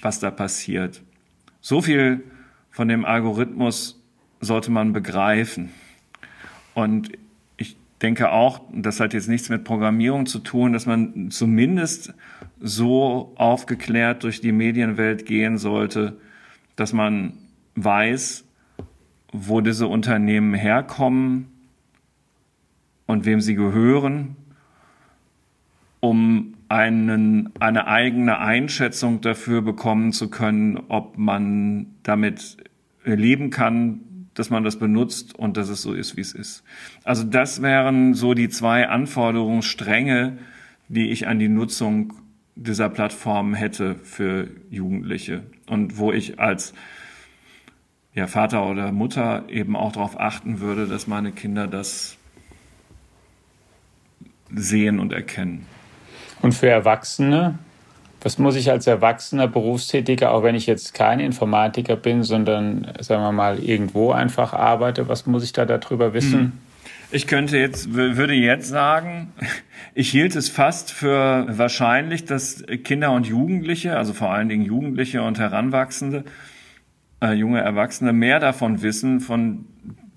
was 0.00 0.20
da 0.20 0.30
passiert. 0.30 1.02
So 1.60 1.80
viel 1.82 2.22
von 2.70 2.88
dem 2.88 3.04
Algorithmus 3.04 4.00
sollte 4.40 4.70
man 4.70 4.92
begreifen. 4.92 5.70
Und 6.74 7.10
ich 7.56 7.76
denke 8.00 8.30
auch, 8.30 8.60
das 8.72 9.00
hat 9.00 9.14
jetzt 9.14 9.28
nichts 9.28 9.48
mit 9.48 9.64
Programmierung 9.64 10.26
zu 10.26 10.38
tun, 10.38 10.72
dass 10.72 10.86
man 10.86 11.30
zumindest 11.30 12.14
so 12.60 13.32
aufgeklärt 13.36 14.24
durch 14.24 14.40
die 14.40 14.52
Medienwelt 14.52 15.26
gehen 15.26 15.58
sollte, 15.58 16.18
dass 16.76 16.92
man 16.92 17.34
weiß, 17.76 18.44
wo 19.32 19.60
diese 19.60 19.86
Unternehmen 19.86 20.54
herkommen, 20.54 21.48
und 23.08 23.24
wem 23.24 23.40
sie 23.40 23.56
gehören, 23.56 24.36
um 25.98 26.54
einen, 26.68 27.50
eine 27.58 27.88
eigene 27.88 28.38
Einschätzung 28.38 29.22
dafür 29.22 29.62
bekommen 29.62 30.12
zu 30.12 30.30
können, 30.30 30.78
ob 30.88 31.16
man 31.16 31.86
damit 32.04 32.58
leben 33.04 33.50
kann, 33.50 34.28
dass 34.34 34.50
man 34.50 34.62
das 34.62 34.78
benutzt 34.78 35.34
und 35.34 35.56
dass 35.56 35.70
es 35.70 35.82
so 35.82 35.94
ist, 35.94 36.16
wie 36.16 36.20
es 36.20 36.34
ist. 36.34 36.62
Also 37.02 37.24
das 37.24 37.62
wären 37.62 38.12
so 38.12 38.34
die 38.34 38.50
zwei 38.50 38.86
Anforderungsstränge, 38.88 40.36
die 40.88 41.08
ich 41.08 41.26
an 41.26 41.38
die 41.38 41.48
Nutzung 41.48 42.12
dieser 42.58 42.88
Plattform 42.88 43.54
hätte 43.54 43.94
für 43.94 44.48
Jugendliche 44.68 45.44
und 45.68 45.96
wo 45.96 46.12
ich 46.12 46.40
als 46.40 46.74
ja, 48.14 48.26
Vater 48.26 48.66
oder 48.66 48.90
Mutter 48.90 49.44
eben 49.48 49.76
auch 49.76 49.92
darauf 49.92 50.18
achten 50.18 50.58
würde, 50.60 50.88
dass 50.88 51.06
meine 51.06 51.30
Kinder 51.30 51.68
das 51.68 52.16
sehen 54.52 54.98
und 54.98 55.12
erkennen. 55.12 55.66
Und 56.42 56.52
für 56.52 56.68
Erwachsene, 56.68 57.58
was 58.20 58.38
muss 58.38 58.56
ich 58.56 58.70
als 58.70 58.88
erwachsener 58.88 59.46
Berufstätiger, 59.46 60.32
auch 60.32 60.42
wenn 60.42 60.56
ich 60.56 60.66
jetzt 60.66 60.94
kein 60.94 61.20
Informatiker 61.20 61.94
bin, 61.94 62.24
sondern 62.24 62.90
sagen 62.98 63.22
wir 63.22 63.32
mal 63.32 63.60
irgendwo 63.60 64.10
einfach 64.10 64.52
arbeite, 64.52 65.08
was 65.08 65.26
muss 65.26 65.44
ich 65.44 65.52
da 65.52 65.64
darüber 65.64 66.12
wissen? 66.12 66.60
Ich 67.10 67.26
könnte 67.26 67.56
jetzt, 67.56 67.94
würde 67.94 68.34
jetzt 68.34 68.68
sagen, 68.68 69.32
ich 69.94 70.10
hielt 70.10 70.36
es 70.36 70.50
fast 70.50 70.92
für 70.92 71.46
wahrscheinlich, 71.48 72.26
dass 72.26 72.62
Kinder 72.84 73.12
und 73.12 73.26
Jugendliche, 73.26 73.96
also 73.96 74.12
vor 74.12 74.30
allen 74.30 74.48
Dingen 74.48 74.64
Jugendliche 74.64 75.22
und 75.22 75.38
Heranwachsende, 75.38 76.24
äh, 77.22 77.32
junge 77.32 77.60
Erwachsene 77.60 78.12
mehr 78.12 78.40
davon 78.40 78.82
wissen, 78.82 79.20
von, 79.20 79.64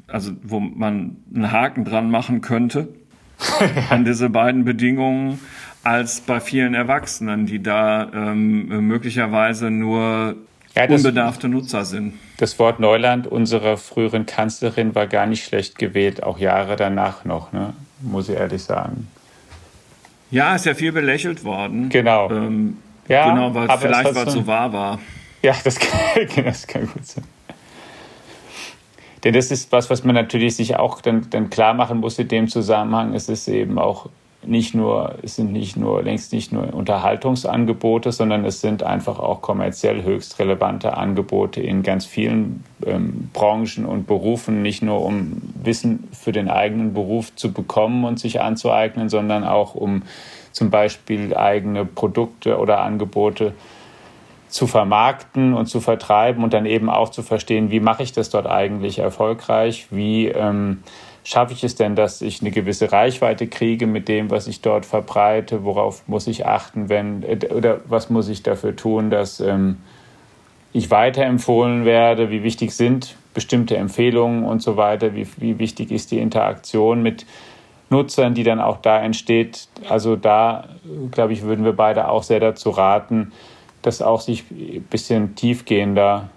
also 0.08 0.34
wo 0.43 0.60
man 0.60 1.17
einen 1.34 1.51
Haken 1.51 1.86
dran 1.86 2.12
machen 2.12 2.41
könnte, 2.41 2.89
an 3.89 4.04
diese 4.04 4.30
beiden 4.30 4.65
Bedingungen 4.65 5.39
als 5.84 6.21
bei 6.21 6.41
vielen 6.41 6.73
Erwachsenen, 6.73 7.45
die 7.45 7.63
da 7.63 8.12
ähm, 8.13 8.88
möglicherweise 8.88 9.71
nur 9.71 10.36
ja, 10.75 10.88
das, 10.88 10.97
unbedarfte 10.97 11.47
Nutzer 11.47 11.86
sind. 11.86 12.13
Das 12.38 12.57
Wort 12.60 12.79
Neuland 12.79 13.27
unserer 13.27 13.77
früheren 13.77 14.25
Kanzlerin 14.25 14.95
war 14.95 15.07
gar 15.07 15.25
nicht 15.25 15.43
schlecht 15.43 15.77
gewählt, 15.77 16.23
auch 16.23 16.39
Jahre 16.39 16.75
danach 16.75 17.25
noch, 17.25 17.51
ne? 17.51 17.73
muss 18.01 18.29
ich 18.29 18.36
ehrlich 18.36 18.63
sagen. 18.63 19.07
Ja, 20.31 20.55
ist 20.55 20.65
ja 20.65 20.73
viel 20.73 20.91
belächelt 20.91 21.43
worden. 21.43 21.89
Genau. 21.89 22.31
Ähm, 22.31 22.77
ja, 23.07 23.29
genau, 23.29 23.53
weil 23.53 23.77
vielleicht 23.77 24.15
weil 24.15 24.27
es 24.27 24.34
so 24.34 24.47
wahr 24.47 24.71
war. 24.71 24.99
Ja, 25.41 25.53
das 25.63 25.77
kann, 25.79 26.45
das 26.45 26.67
kann 26.67 26.88
gut 26.88 27.05
sein. 27.05 27.25
Denn 29.23 29.34
das 29.34 29.51
ist 29.51 29.71
was, 29.71 29.89
was 29.89 30.03
man 30.03 30.15
natürlich 30.15 30.55
sich 30.55 30.77
auch 30.77 31.01
dann, 31.01 31.29
dann 31.29 31.49
klar 31.49 31.73
machen 31.73 31.99
muss 31.99 32.17
in 32.17 32.27
dem 32.27 32.47
Zusammenhang. 32.47 33.13
Es 33.13 33.29
ist 33.29 33.47
eben 33.47 33.77
auch 33.77 34.10
nicht 34.43 34.73
nur, 34.73 35.15
es 35.21 35.36
sind 35.36 35.51
nicht 35.51 35.77
nur, 35.77 36.01
längst 36.01 36.34
nicht 36.34 36.51
nur 36.51 36.73
Unterhaltungsangebote, 36.73 38.12
sondern 38.12 38.43
es 38.43 38.62
sind 38.62 38.84
einfach 38.84 39.19
auch 39.19 39.41
kommerziell 39.41 40.04
höchst 40.04 40.39
relevante 40.39 40.97
Angebote 40.97 41.62
in 41.62 41.84
ganz 41.84 42.06
vielen 42.06 42.63
ähm, 42.86 43.30
Branchen 43.34 43.86
und 43.86 44.08
Berufen, 44.08 44.62
nicht 44.62 44.82
nur 44.82 45.04
um 45.06 45.41
Wissen 45.63 46.08
für 46.12 46.32
den 46.32 46.49
eigenen 46.49 46.93
Beruf 46.93 47.36
zu 47.36 47.51
bekommen 47.54 48.04
und 48.04 48.19
sich 48.19 48.41
anzueignen, 48.41 49.10
sondern 49.10 49.43
auch 49.43 49.75
um 49.75 50.04
zum 50.51 50.69
Beispiel 50.69 51.36
eigene 51.36 51.86
Produkte 51.86 52.58
oder 52.58 52.82
Angebote 52.82 53.54
zu 54.47 54.67
vermarkten 54.67 55.54
und 55.54 55.67
zu 55.67 55.80
vertreiben 55.80 56.43
und 56.43 56.54
dann 56.54 56.65
eben 56.65 56.89
auch 56.89 57.10
zu 57.10 57.23
verstehen, 57.23 57.71
wie 57.71 57.80
mache 57.80 58.04
ich 58.04 58.12
das 58.12 58.30
dort 58.30 58.47
eigentlich 58.47 58.99
erfolgreich, 58.99 59.88
wie 59.91 60.27
ähm, 60.27 60.84
schaffe 61.23 61.53
ich 61.53 61.63
es 61.63 61.75
denn, 61.75 61.95
dass 61.95 62.21
ich 62.21 62.41
eine 62.41 62.51
gewisse 62.51 62.91
Reichweite 62.91 63.47
kriege 63.47 63.88
mit 63.88 64.07
dem, 64.07 64.31
was 64.31 64.47
ich 64.47 64.62
dort 64.62 64.86
verbreite, 64.86 65.63
worauf 65.63 66.07
muss 66.07 66.27
ich 66.27 66.45
achten, 66.45 66.89
wenn 66.89 67.23
oder 67.23 67.81
was 67.86 68.10
muss 68.10 68.27
ich 68.27 68.43
dafür 68.43 68.75
tun, 68.75 69.10
dass 69.10 69.39
ähm, 69.39 69.77
ich 70.73 70.89
weiterempfohlen 70.89 71.86
werde, 71.86 72.29
wie 72.29 72.43
wichtig 72.43 72.71
sind 72.73 73.15
bestimmte 73.34 73.77
Empfehlungen 73.77 74.43
und 74.43 74.62
so 74.62 74.77
weiter, 74.77 75.15
wie, 75.15 75.27
wie 75.38 75.60
wichtig 75.60 75.91
ist 75.91 76.12
die 76.12 76.19
Interaktion 76.19 77.01
mit 77.01 77.25
Nutzern, 77.89 78.34
die 78.34 78.43
dann 78.43 78.60
auch 78.60 78.77
da 78.77 78.99
entsteht. 79.01 79.67
Also 79.89 80.15
da, 80.15 80.69
glaube 81.12 81.34
ich, 81.34 81.43
würden 81.43 81.65
wir 81.65 81.73
beide 81.73 82.10
auch 82.10 82.23
sehr 82.23 82.39
dazu 82.39 82.69
raten, 82.69 83.31
das 83.81 84.01
auch 84.01 84.21
sich 84.21 84.45
ein 84.51 84.84
bisschen 84.89 85.36
tiefgehender, 85.36 86.29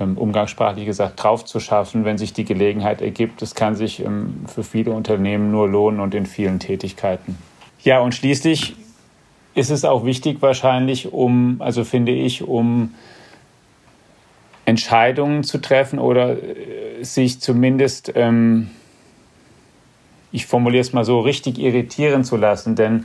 umgangssprachlich 0.00 0.86
gesagt, 0.86 1.22
drauf 1.22 1.44
zu 1.44 1.60
schaffen, 1.60 2.04
wenn 2.04 2.18
sich 2.18 2.32
die 2.32 2.44
Gelegenheit 2.44 3.02
ergibt. 3.02 3.42
Das 3.42 3.54
kann 3.54 3.74
sich 3.74 4.00
ähm, 4.00 4.44
für 4.46 4.64
viele 4.64 4.92
Unternehmen 4.92 5.50
nur 5.50 5.68
lohnen 5.68 6.00
und 6.00 6.14
in 6.14 6.26
vielen 6.26 6.58
Tätigkeiten. 6.58 7.36
Ja, 7.82 8.00
und 8.00 8.14
schließlich 8.14 8.76
ist 9.54 9.70
es 9.70 9.84
auch 9.84 10.04
wichtig 10.04 10.40
wahrscheinlich, 10.40 11.12
um, 11.12 11.56
also 11.60 11.84
finde 11.84 12.12
ich, 12.12 12.42
um 12.42 12.94
Entscheidungen 14.64 15.42
zu 15.42 15.58
treffen 15.58 15.98
oder 15.98 16.42
äh, 16.42 17.02
sich 17.02 17.40
zumindest, 17.40 18.12
ähm, 18.14 18.70
ich 20.32 20.46
formuliere 20.46 20.82
es 20.82 20.92
mal 20.92 21.04
so, 21.04 21.20
richtig 21.20 21.58
irritieren 21.58 22.24
zu 22.24 22.36
lassen. 22.36 22.76
Denn 22.76 23.04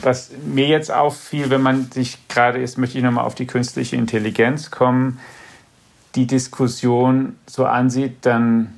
was 0.00 0.30
mir 0.44 0.66
jetzt 0.66 0.90
auffiel, 0.92 1.50
wenn 1.50 1.62
man 1.62 1.90
sich 1.90 2.28
gerade 2.28 2.60
ist, 2.60 2.78
möchte 2.78 2.98
ich 2.98 3.04
nochmal 3.04 3.24
auf 3.24 3.34
die 3.34 3.46
künstliche 3.46 3.96
Intelligenz 3.96 4.70
kommen, 4.70 5.18
die 6.16 6.26
Diskussion 6.26 7.36
so 7.46 7.66
ansieht, 7.66 8.24
dann 8.24 8.72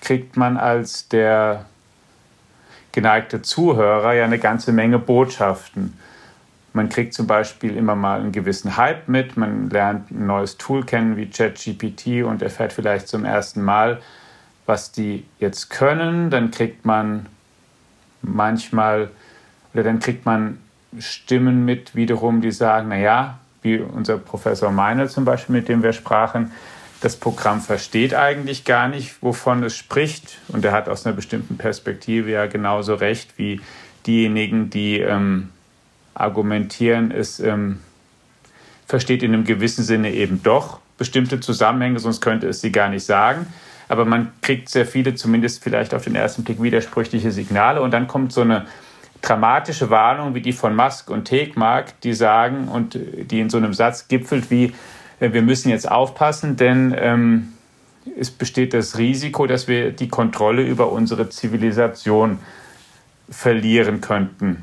kriegt 0.00 0.36
man 0.36 0.56
als 0.56 1.08
der 1.08 1.64
geneigte 2.92 3.42
Zuhörer 3.42 4.12
ja 4.12 4.24
eine 4.24 4.38
ganze 4.38 4.70
Menge 4.72 4.98
Botschaften. 4.98 5.98
Man 6.74 6.88
kriegt 6.88 7.14
zum 7.14 7.26
Beispiel 7.26 7.76
immer 7.76 7.96
mal 7.96 8.20
einen 8.20 8.32
gewissen 8.32 8.76
Hype 8.76 9.08
mit, 9.08 9.36
man 9.36 9.70
lernt 9.70 10.10
ein 10.10 10.26
neues 10.26 10.58
Tool 10.58 10.84
kennen 10.84 11.16
wie 11.16 11.30
ChatGPT 11.30 12.24
und 12.24 12.42
erfährt 12.42 12.72
vielleicht 12.72 13.08
zum 13.08 13.24
ersten 13.24 13.62
Mal, 13.62 14.00
was 14.66 14.92
die 14.92 15.24
jetzt 15.38 15.70
können. 15.70 16.30
Dann 16.30 16.50
kriegt 16.50 16.84
man 16.84 17.26
manchmal 18.22 19.10
oder 19.72 19.82
dann 19.82 19.98
kriegt 19.98 20.26
man 20.26 20.58
Stimmen 20.98 21.64
mit 21.64 21.96
wiederum, 21.96 22.40
die 22.40 22.52
sagen, 22.52 22.88
naja, 22.88 23.38
wie 23.64 23.78
unser 23.78 24.18
Professor 24.18 24.70
Meine 24.70 25.08
zum 25.08 25.24
Beispiel, 25.24 25.56
mit 25.56 25.68
dem 25.68 25.82
wir 25.82 25.92
sprachen, 25.92 26.52
das 27.00 27.16
Programm 27.16 27.60
versteht 27.60 28.14
eigentlich 28.14 28.64
gar 28.64 28.88
nicht, 28.88 29.22
wovon 29.22 29.62
es 29.62 29.76
spricht. 29.76 30.38
Und 30.48 30.64
er 30.64 30.72
hat 30.72 30.88
aus 30.88 31.04
einer 31.04 31.14
bestimmten 31.14 31.58
Perspektive 31.58 32.30
ja 32.30 32.46
genauso 32.46 32.94
recht 32.94 33.36
wie 33.36 33.60
diejenigen, 34.06 34.70
die 34.70 35.00
ähm, 35.00 35.50
argumentieren, 36.14 37.10
es 37.10 37.40
ähm, 37.40 37.80
versteht 38.86 39.22
in 39.22 39.34
einem 39.34 39.44
gewissen 39.44 39.84
Sinne 39.84 40.12
eben 40.12 40.42
doch 40.42 40.80
bestimmte 40.96 41.40
Zusammenhänge, 41.40 41.98
sonst 41.98 42.20
könnte 42.20 42.48
es 42.48 42.60
sie 42.60 42.70
gar 42.70 42.88
nicht 42.88 43.04
sagen. 43.04 43.46
aber 43.88 44.04
man 44.04 44.32
kriegt 44.40 44.68
sehr 44.70 44.86
viele, 44.86 45.14
zumindest 45.14 45.62
vielleicht 45.62 45.92
auf 45.92 46.04
den 46.04 46.14
ersten 46.14 46.42
Blick, 46.44 46.62
widersprüchliche 46.62 47.32
Signale. 47.32 47.82
Und 47.82 47.90
dann 47.90 48.06
kommt 48.08 48.32
so 48.32 48.40
eine 48.40 48.66
dramatische 49.24 49.90
Warnung 49.90 50.34
wie 50.34 50.42
die 50.42 50.52
von 50.52 50.76
Musk 50.76 51.08
und 51.10 51.24
Tegmark, 51.24 52.00
die 52.02 52.12
sagen 52.12 52.68
und 52.68 52.98
die 52.98 53.40
in 53.40 53.48
so 53.48 53.56
einem 53.56 53.72
Satz 53.72 54.08
gipfelt 54.08 54.50
wie, 54.50 54.74
äh, 55.20 55.32
wir 55.32 55.42
müssen 55.42 55.70
jetzt 55.70 55.90
aufpassen, 55.90 56.56
denn 56.56 56.94
ähm, 56.98 57.52
es 58.18 58.30
besteht 58.30 58.74
das 58.74 58.98
Risiko, 58.98 59.46
dass 59.46 59.66
wir 59.66 59.92
die 59.92 60.08
Kontrolle 60.08 60.62
über 60.62 60.92
unsere 60.92 61.30
Zivilisation 61.30 62.38
verlieren 63.30 64.02
könnten. 64.02 64.62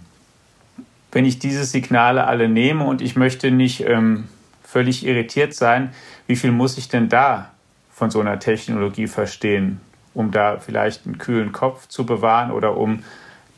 Wenn 1.11 1.25
ich 1.25 1.39
diese 1.39 1.65
Signale 1.65 2.27
alle 2.27 2.47
nehme 2.47 2.85
und 2.85 3.01
ich 3.01 3.15
möchte 3.15 3.49
nicht 3.49 3.81
ähm, 3.81 4.27
völlig 4.63 5.05
irritiert 5.05 5.55
sein, 5.55 5.89
wie 6.27 6.35
viel 6.35 6.51
muss 6.51 6.77
ich 6.77 6.87
denn 6.87 7.09
da 7.09 7.51
von 7.91 8.11
so 8.11 8.19
einer 8.19 8.39
Technologie 8.39 9.07
verstehen, 9.07 9.81
um 10.13 10.31
da 10.31 10.59
vielleicht 10.59 11.05
einen 11.05 11.17
kühlen 11.17 11.51
Kopf 11.51 11.87
zu 11.87 12.05
bewahren 12.05 12.51
oder 12.51 12.77
um 12.77 13.03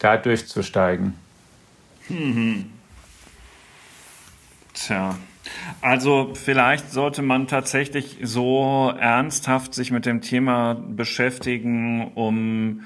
da 0.04 0.18
durchzusteigen? 0.18 1.14
Mhm. 2.10 2.66
Tja, 4.74 5.16
also 5.82 6.34
vielleicht 6.36 6.92
sollte 6.92 7.22
man 7.22 7.48
tatsächlich 7.48 8.18
so 8.22 8.94
ernsthaft 9.00 9.74
sich 9.74 9.92
mit 9.92 10.06
dem 10.06 10.22
Thema 10.22 10.74
beschäftigen, 10.74 12.12
um 12.16 12.82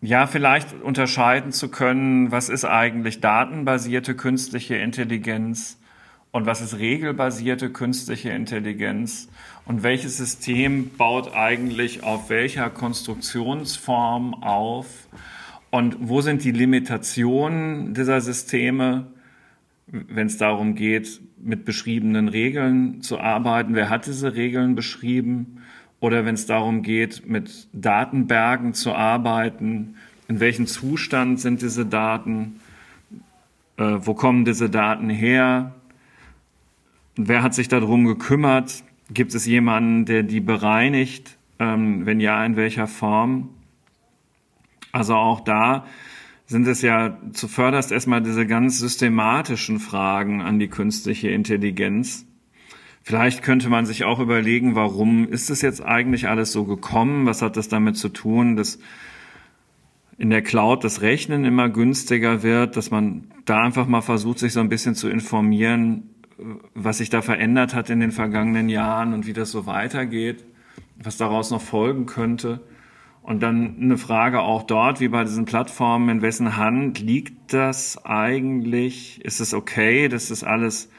ja, 0.00 0.26
vielleicht 0.26 0.82
unterscheiden 0.82 1.50
zu 1.50 1.70
können, 1.70 2.30
was 2.30 2.50
ist 2.50 2.66
eigentlich 2.66 3.20
datenbasierte 3.20 4.14
künstliche 4.14 4.76
Intelligenz 4.76 5.78
und 6.30 6.44
was 6.44 6.60
ist 6.60 6.76
regelbasierte 6.78 7.70
künstliche 7.70 8.28
Intelligenz 8.30 9.28
und 9.64 9.82
welches 9.82 10.18
System 10.18 10.90
baut 10.98 11.32
eigentlich 11.34 12.02
auf 12.02 12.28
welcher 12.28 12.68
Konstruktionsform 12.68 14.34
auf 14.42 14.86
und 15.74 15.96
wo 16.00 16.20
sind 16.20 16.44
die 16.44 16.52
Limitationen 16.52 17.94
dieser 17.94 18.20
Systeme, 18.20 19.06
wenn 19.86 20.28
es 20.28 20.38
darum 20.38 20.74
geht, 20.74 21.20
mit 21.42 21.64
beschriebenen 21.64 22.28
Regeln 22.28 23.02
zu 23.02 23.18
arbeiten. 23.18 23.74
Wer 23.74 23.90
hat 23.90 24.06
diese 24.06 24.34
Regeln 24.34 24.74
beschrieben? 24.74 25.58
oder 26.04 26.26
wenn 26.26 26.34
es 26.34 26.44
darum 26.44 26.82
geht, 26.82 27.26
mit 27.26 27.66
Datenbergen 27.72 28.74
zu 28.74 28.92
arbeiten, 28.92 29.94
in 30.28 30.38
welchem 30.38 30.66
Zustand 30.66 31.40
sind 31.40 31.62
diese 31.62 31.86
Daten, 31.86 32.60
äh, 33.78 33.96
wo 34.00 34.12
kommen 34.12 34.44
diese 34.44 34.68
Daten 34.68 35.08
her, 35.08 35.74
wer 37.16 37.42
hat 37.42 37.54
sich 37.54 37.68
darum 37.68 38.04
gekümmert, 38.04 38.84
gibt 39.14 39.34
es 39.34 39.46
jemanden, 39.46 40.04
der 40.04 40.24
die 40.24 40.40
bereinigt, 40.40 41.38
ähm, 41.58 42.04
wenn 42.04 42.20
ja, 42.20 42.44
in 42.44 42.56
welcher 42.56 42.86
Form. 42.86 43.48
Also 44.94 45.14
auch 45.14 45.40
da 45.40 45.86
sind 46.46 46.66
es 46.68 46.82
ja 46.82 47.18
zuvörderst 47.32 47.90
erstmal 47.90 48.22
diese 48.22 48.46
ganz 48.46 48.78
systematischen 48.78 49.80
Fragen 49.80 50.40
an 50.40 50.58
die 50.58 50.68
künstliche 50.68 51.28
Intelligenz, 51.28 52.26
Vielleicht 53.06 53.42
könnte 53.42 53.68
man 53.68 53.84
sich 53.84 54.04
auch 54.04 54.18
überlegen, 54.18 54.76
warum 54.76 55.28
ist 55.28 55.50
es 55.50 55.60
jetzt 55.60 55.84
eigentlich 55.84 56.26
alles 56.26 56.52
so 56.52 56.64
gekommen? 56.64 57.26
Was 57.26 57.42
hat 57.42 57.58
das 57.58 57.68
damit 57.68 57.98
zu 57.98 58.08
tun, 58.08 58.56
dass 58.56 58.78
in 60.16 60.30
der 60.30 60.40
Cloud 60.40 60.84
das 60.84 61.02
Rechnen 61.02 61.44
immer 61.44 61.68
günstiger 61.68 62.42
wird, 62.42 62.78
dass 62.78 62.90
man 62.90 63.24
da 63.44 63.60
einfach 63.60 63.86
mal 63.86 64.00
versucht, 64.00 64.38
sich 64.38 64.54
so 64.54 64.60
ein 64.60 64.70
bisschen 64.70 64.94
zu 64.94 65.10
informieren, 65.10 66.14
was 66.72 66.96
sich 66.96 67.10
da 67.10 67.20
verändert 67.20 67.74
hat 67.74 67.90
in 67.90 68.00
den 68.00 68.10
vergangenen 68.10 68.70
Jahren 68.70 69.12
und 69.12 69.26
wie 69.26 69.34
das 69.34 69.50
so 69.50 69.66
weitergeht, 69.66 70.42
was 70.96 71.18
daraus 71.18 71.50
noch 71.50 71.60
folgen 71.60 72.06
könnte. 72.06 72.60
Und 73.24 73.42
dann 73.42 73.78
eine 73.80 73.96
Frage 73.96 74.42
auch 74.42 74.64
dort, 74.64 75.00
wie 75.00 75.08
bei 75.08 75.24
diesen 75.24 75.46
Plattformen, 75.46 76.10
in 76.10 76.22
wessen 76.22 76.58
Hand 76.58 77.00
liegt 77.00 77.54
das 77.54 78.04
eigentlich? 78.04 79.24
Ist 79.24 79.40
es 79.40 79.54
okay, 79.54 80.08
dass 80.08 80.28
das 80.28 80.44
alles 80.44 80.90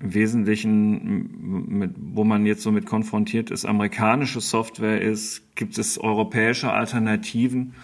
im 0.00 0.14
Wesentlichen, 0.14 1.68
mit, 1.78 1.92
wo 1.96 2.24
man 2.24 2.44
jetzt 2.44 2.62
so 2.64 2.72
mit 2.72 2.86
konfrontiert 2.86 3.52
ist, 3.52 3.64
amerikanische 3.64 4.40
Software 4.40 5.00
ist, 5.00 5.54
gibt 5.54 5.78
es 5.78 5.96
europäische 5.96 6.72
Alternativen. 6.72 7.74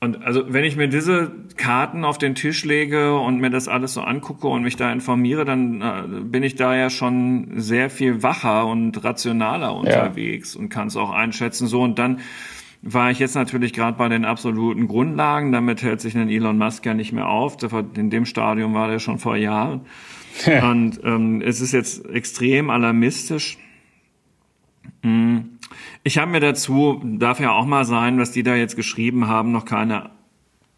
Und 0.00 0.22
also 0.22 0.52
wenn 0.52 0.64
ich 0.64 0.76
mir 0.76 0.88
diese 0.88 1.32
Karten 1.56 2.04
auf 2.04 2.18
den 2.18 2.34
Tisch 2.34 2.64
lege 2.64 3.18
und 3.18 3.40
mir 3.40 3.50
das 3.50 3.68
alles 3.68 3.94
so 3.94 4.02
angucke 4.02 4.46
und 4.48 4.62
mich 4.62 4.76
da 4.76 4.92
informiere, 4.92 5.44
dann 5.44 5.80
äh, 5.80 6.20
bin 6.20 6.42
ich 6.42 6.56
da 6.56 6.76
ja 6.76 6.90
schon 6.90 7.52
sehr 7.56 7.88
viel 7.88 8.22
wacher 8.22 8.66
und 8.66 9.02
rationaler 9.02 9.74
unterwegs 9.74 10.54
ja. 10.54 10.60
und 10.60 10.68
kann 10.68 10.88
es 10.88 10.96
auch 10.96 11.10
einschätzen. 11.10 11.66
So 11.66 11.82
und 11.82 11.98
dann 11.98 12.20
war 12.82 13.10
ich 13.10 13.18
jetzt 13.18 13.34
natürlich 13.34 13.72
gerade 13.72 13.96
bei 13.96 14.10
den 14.10 14.26
absoluten 14.26 14.88
Grundlagen. 14.88 15.52
Damit 15.52 15.82
hält 15.82 16.02
sich 16.02 16.14
ein 16.16 16.28
Elon 16.28 16.58
Musk 16.58 16.84
ja 16.84 16.92
nicht 16.92 17.12
mehr 17.12 17.28
auf. 17.28 17.56
In 17.96 18.10
dem 18.10 18.26
Stadium 18.26 18.74
war 18.74 18.88
der 18.88 18.98
schon 18.98 19.18
vor 19.18 19.36
Jahren. 19.36 19.86
Und 20.62 21.00
ähm, 21.02 21.40
es 21.40 21.62
ist 21.62 21.72
jetzt 21.72 22.04
extrem 22.10 22.68
alarmistisch. 22.68 23.56
Hm. 25.02 25.53
Ich 26.02 26.18
habe 26.18 26.30
mir 26.30 26.40
dazu, 26.40 27.00
darf 27.04 27.40
ja 27.40 27.52
auch 27.52 27.66
mal 27.66 27.84
sein, 27.84 28.18
was 28.18 28.32
die 28.32 28.42
da 28.42 28.54
jetzt 28.54 28.76
geschrieben 28.76 29.28
haben, 29.28 29.52
noch 29.52 29.64
keine 29.64 30.10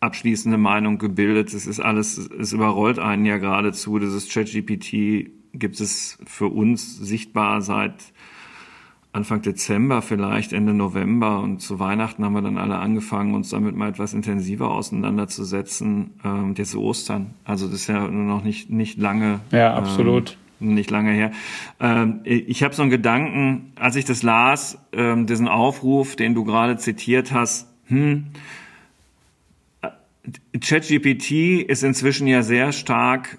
abschließende 0.01 0.59
Meinung 0.59 0.99
gebildet. 0.99 1.53
Es 1.53 1.67
ist 1.67 1.81
alles, 1.81 2.19
es 2.19 2.53
überrollt 2.53 2.99
einen 2.99 3.25
ja 3.25 3.39
geradezu. 3.39 3.99
Dieses 3.99 4.29
ChatGPT 4.29 5.31
gibt 5.53 5.81
es 5.81 6.19
für 6.27 6.47
uns 6.47 6.99
sichtbar 6.99 7.61
seit 7.63 8.13
Anfang 9.17 9.41
Dezember, 9.41 10.03
vielleicht 10.03 10.53
Ende 10.53 10.75
November 10.75 11.41
und 11.41 11.63
zu 11.63 11.79
Weihnachten 11.79 12.23
haben 12.23 12.35
wir 12.35 12.43
dann 12.43 12.59
alle 12.59 12.77
angefangen, 12.77 13.35
uns 13.35 13.49
damit 13.49 13.75
mal 13.75 13.89
etwas 13.89 14.13
intensiver 14.13 14.71
auseinanderzusetzen. 14.71 16.11
Ähm, 16.23 16.55
jetzt 16.55 16.77
Ostern, 16.77 17.35
also 17.45 17.67
das 17.67 17.77
ist 17.77 17.87
ja 17.87 18.07
nur 18.09 18.25
noch 18.25 18.45
nicht 18.45 18.69
nicht 18.69 18.99
lange. 18.99 19.41
Ja, 19.53 19.75
absolut. 19.75 20.33
Ähm, 20.33 20.46
nicht 20.59 20.91
lange 20.91 21.13
her. 21.13 21.33
Ähm, 21.81 22.21
ich 22.25 22.63
habe 22.63 22.75
so 22.75 22.83
einen 22.83 22.91
Gedanken, 22.91 23.73
als 23.77 23.97
ich 23.97 24.05
das 24.05 24.23
las, 24.23 24.79
ähm, 24.93 25.27
diesen 25.27 25.49
Aufruf, 25.49 26.17
den 26.17 26.35
du 26.35 26.45
gerade 26.45 26.77
zitiert 26.77 27.33
hast. 27.33 27.69
Hm, 27.87 28.27
äh, 29.83 29.89
ChatGPT 30.59 31.63
ist 31.67 31.83
inzwischen 31.83 32.27
ja 32.27 32.43
sehr 32.43 32.73
stark 32.73 33.39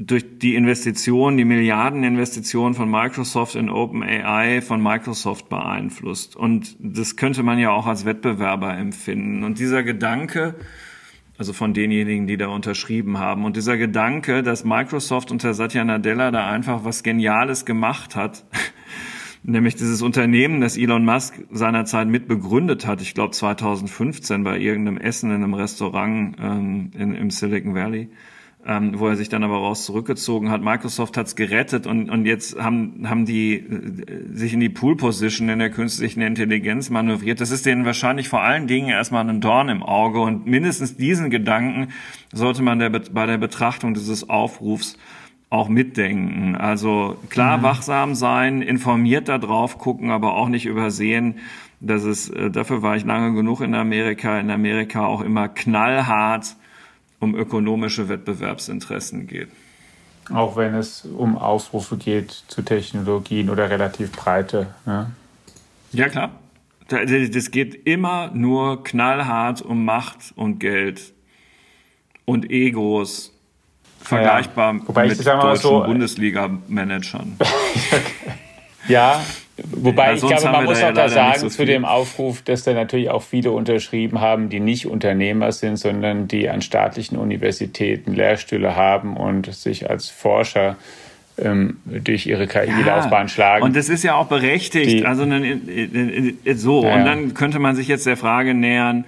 durch 0.00 0.38
die 0.38 0.54
Investition, 0.54 1.36
die 1.36 1.44
Milliardeninvestition 1.44 2.72
von 2.72 2.90
Microsoft 2.90 3.54
in 3.54 3.68
OpenAI 3.68 4.62
von 4.62 4.82
Microsoft 4.82 5.50
beeinflusst. 5.50 6.36
Und 6.36 6.74
das 6.78 7.16
könnte 7.16 7.42
man 7.42 7.58
ja 7.58 7.70
auch 7.70 7.86
als 7.86 8.06
Wettbewerber 8.06 8.74
empfinden. 8.74 9.44
Und 9.44 9.58
dieser 9.58 9.82
Gedanke, 9.82 10.54
also 11.40 11.54
von 11.54 11.72
denjenigen, 11.72 12.26
die 12.26 12.36
da 12.36 12.48
unterschrieben 12.48 13.18
haben, 13.18 13.46
und 13.46 13.56
dieser 13.56 13.78
Gedanke, 13.78 14.42
dass 14.42 14.62
Microsoft 14.62 15.30
unter 15.30 15.54
Satya 15.54 15.82
Nadella 15.82 16.30
da 16.30 16.50
einfach 16.50 16.84
was 16.84 17.02
Geniales 17.02 17.64
gemacht 17.64 18.14
hat, 18.14 18.44
nämlich 19.42 19.74
dieses 19.74 20.02
Unternehmen, 20.02 20.60
das 20.60 20.76
Elon 20.76 21.02
Musk 21.02 21.42
seinerzeit 21.50 22.08
mitbegründet 22.08 22.86
hat, 22.86 23.00
ich 23.00 23.14
glaube 23.14 23.30
2015 23.30 24.44
bei 24.44 24.58
irgendeinem 24.58 24.98
Essen 24.98 25.30
in 25.30 25.36
einem 25.36 25.54
Restaurant 25.54 26.36
ähm, 26.38 26.90
in, 26.98 27.14
im 27.14 27.30
Silicon 27.30 27.74
Valley, 27.74 28.10
ähm, 28.66 28.98
wo 28.98 29.08
er 29.08 29.16
sich 29.16 29.28
dann 29.28 29.42
aber 29.42 29.56
raus 29.56 29.86
zurückgezogen 29.86 30.50
hat. 30.50 30.62
Microsoft 30.62 31.16
hat's 31.16 31.34
gerettet 31.34 31.86
und, 31.86 32.10
und 32.10 32.26
jetzt 32.26 32.60
haben, 32.60 33.08
haben 33.08 33.24
die 33.24 33.54
äh, 33.54 34.34
sich 34.34 34.52
in 34.52 34.60
die 34.60 34.68
Pool-Position 34.68 35.48
in 35.48 35.58
der 35.58 35.70
künstlichen 35.70 36.20
Intelligenz 36.20 36.90
manövriert. 36.90 37.40
Das 37.40 37.50
ist 37.50 37.64
denen 37.64 37.86
wahrscheinlich 37.86 38.28
vor 38.28 38.42
allen 38.42 38.66
Dingen 38.66 38.90
erstmal 38.90 39.28
ein 39.28 39.40
Dorn 39.40 39.70
im 39.70 39.82
Auge 39.82 40.20
und 40.20 40.46
mindestens 40.46 40.96
diesen 40.96 41.30
Gedanken 41.30 41.88
sollte 42.32 42.62
man 42.62 42.78
der, 42.78 42.90
bei 42.90 43.26
der 43.26 43.38
Betrachtung 43.38 43.94
dieses 43.94 44.28
Aufrufs 44.28 44.98
auch 45.48 45.68
mitdenken. 45.68 46.54
Also 46.54 47.16
klar 47.30 47.58
mhm. 47.58 47.62
wachsam 47.62 48.14
sein, 48.14 48.60
informiert 48.60 49.28
da 49.28 49.38
drauf 49.38 49.78
gucken, 49.78 50.10
aber 50.10 50.34
auch 50.34 50.48
nicht 50.48 50.66
übersehen, 50.66 51.36
dass 51.80 52.04
es, 52.04 52.28
äh, 52.28 52.50
dafür 52.50 52.82
war 52.82 52.94
ich 52.94 53.04
lange 53.04 53.34
genug 53.34 53.62
in 53.62 53.74
Amerika, 53.74 54.38
in 54.38 54.50
Amerika 54.50 55.06
auch 55.06 55.22
immer 55.22 55.48
knallhart 55.48 56.56
um 57.20 57.34
ökonomische 57.36 58.08
Wettbewerbsinteressen 58.08 59.26
geht. 59.26 59.48
Auch 60.32 60.56
wenn 60.56 60.74
es 60.74 61.04
um 61.04 61.36
Aufrufe 61.38 61.96
geht 61.96 62.30
zu 62.48 62.62
Technologien 62.62 63.50
oder 63.50 63.68
relativ 63.70 64.12
breite. 64.12 64.74
Ne? 64.86 65.10
Ja, 65.92 66.08
klar. 66.08 66.30
Das 66.88 67.50
geht 67.52 67.86
immer 67.86 68.30
nur 68.32 68.82
knallhart 68.82 69.62
um 69.62 69.84
Macht 69.84 70.32
und 70.34 70.58
Geld 70.58 71.12
und 72.24 72.50
Egos, 72.50 73.32
vergleichbar 74.00 74.74
ja, 74.74 75.02
ja. 75.02 75.08
mit 75.08 75.26
deutschen 75.26 75.62
so, 75.62 75.82
Bundesliga-Managern. 75.84 77.36
ja, 78.88 79.24
Wobei 79.70 80.14
ich 80.14 80.20
glaube, 80.20 80.44
man 80.50 80.64
muss 80.64 80.82
auch 80.82 80.92
da 80.92 81.08
sagen 81.08 81.40
so 81.40 81.48
zu 81.48 81.64
dem 81.64 81.84
Aufruf, 81.84 82.42
dass 82.42 82.64
da 82.64 82.72
natürlich 82.72 83.10
auch 83.10 83.22
viele 83.22 83.50
unterschrieben 83.50 84.20
haben, 84.20 84.48
die 84.48 84.60
nicht 84.60 84.86
Unternehmer 84.86 85.52
sind, 85.52 85.76
sondern 85.76 86.28
die 86.28 86.48
an 86.48 86.62
staatlichen 86.62 87.16
Universitäten 87.16 88.14
Lehrstühle 88.14 88.76
haben 88.76 89.16
und 89.16 89.52
sich 89.52 89.90
als 89.90 90.08
Forscher 90.08 90.76
ähm, 91.38 91.78
durch 91.84 92.26
ihre 92.26 92.46
KI-Laufbahn 92.46 93.26
ja, 93.26 93.28
schlagen. 93.28 93.64
Und 93.64 93.76
das 93.76 93.88
ist 93.88 94.02
ja 94.02 94.14
auch 94.14 94.26
berechtigt. 94.26 95.00
Die, 95.00 95.06
also 95.06 95.24
so. 96.54 96.84
Ja, 96.84 96.94
und 96.94 97.04
dann 97.04 97.34
könnte 97.34 97.58
man 97.58 97.76
sich 97.76 97.88
jetzt 97.88 98.06
der 98.06 98.16
Frage 98.16 98.54
nähern, 98.54 99.04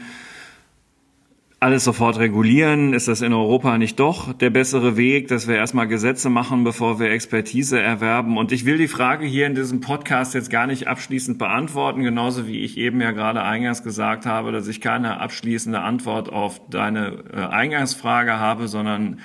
alles 1.63 1.85
sofort 1.85 2.19
regulieren? 2.19 2.93
Ist 2.93 3.07
das 3.07 3.23
in 3.23 3.33
Europa 3.33 3.79
nicht 3.79 4.01
doch 4.01 4.33
der 4.33 4.51
bessere 4.51 4.97
Weg, 4.97 5.29
dass 5.29 5.47
wir 5.47 5.55
erstmal 5.55 5.87
Gesetze 5.87 6.29
machen, 6.29 6.65
bevor 6.65 6.99
wir 6.99 7.11
Expertise 7.11 7.81
erwerben? 7.81 8.37
Und 8.37 8.51
ich 8.51 8.67
will 8.67 8.79
die 8.79 8.89
Frage 8.89 9.25
hier 9.25 9.47
in 9.47 9.55
diesem 9.55 9.81
Podcast 9.81 10.35
jetzt 10.35 10.51
gar 10.51 10.67
nicht 10.67 10.89
abschließend 10.89 11.39
beantworten, 11.39 12.03
genauso 12.03 12.49
wie 12.49 12.65
ich 12.65 12.77
eben 12.79 13.01
ja 13.01 13.13
gerade 13.13 13.43
eingangs 13.43 13.85
gesagt 13.85 14.27
habe, 14.27 14.51
dass 14.51 14.67
ich 14.67 14.81
keine 14.81 15.21
abschließende 15.21 15.81
Antwort 15.81 16.33
auf 16.33 16.61
deine 16.69 17.23
äh, 17.33 17.37
Eingangsfrage 17.37 18.41
habe, 18.41 18.67
sondern 18.67 19.21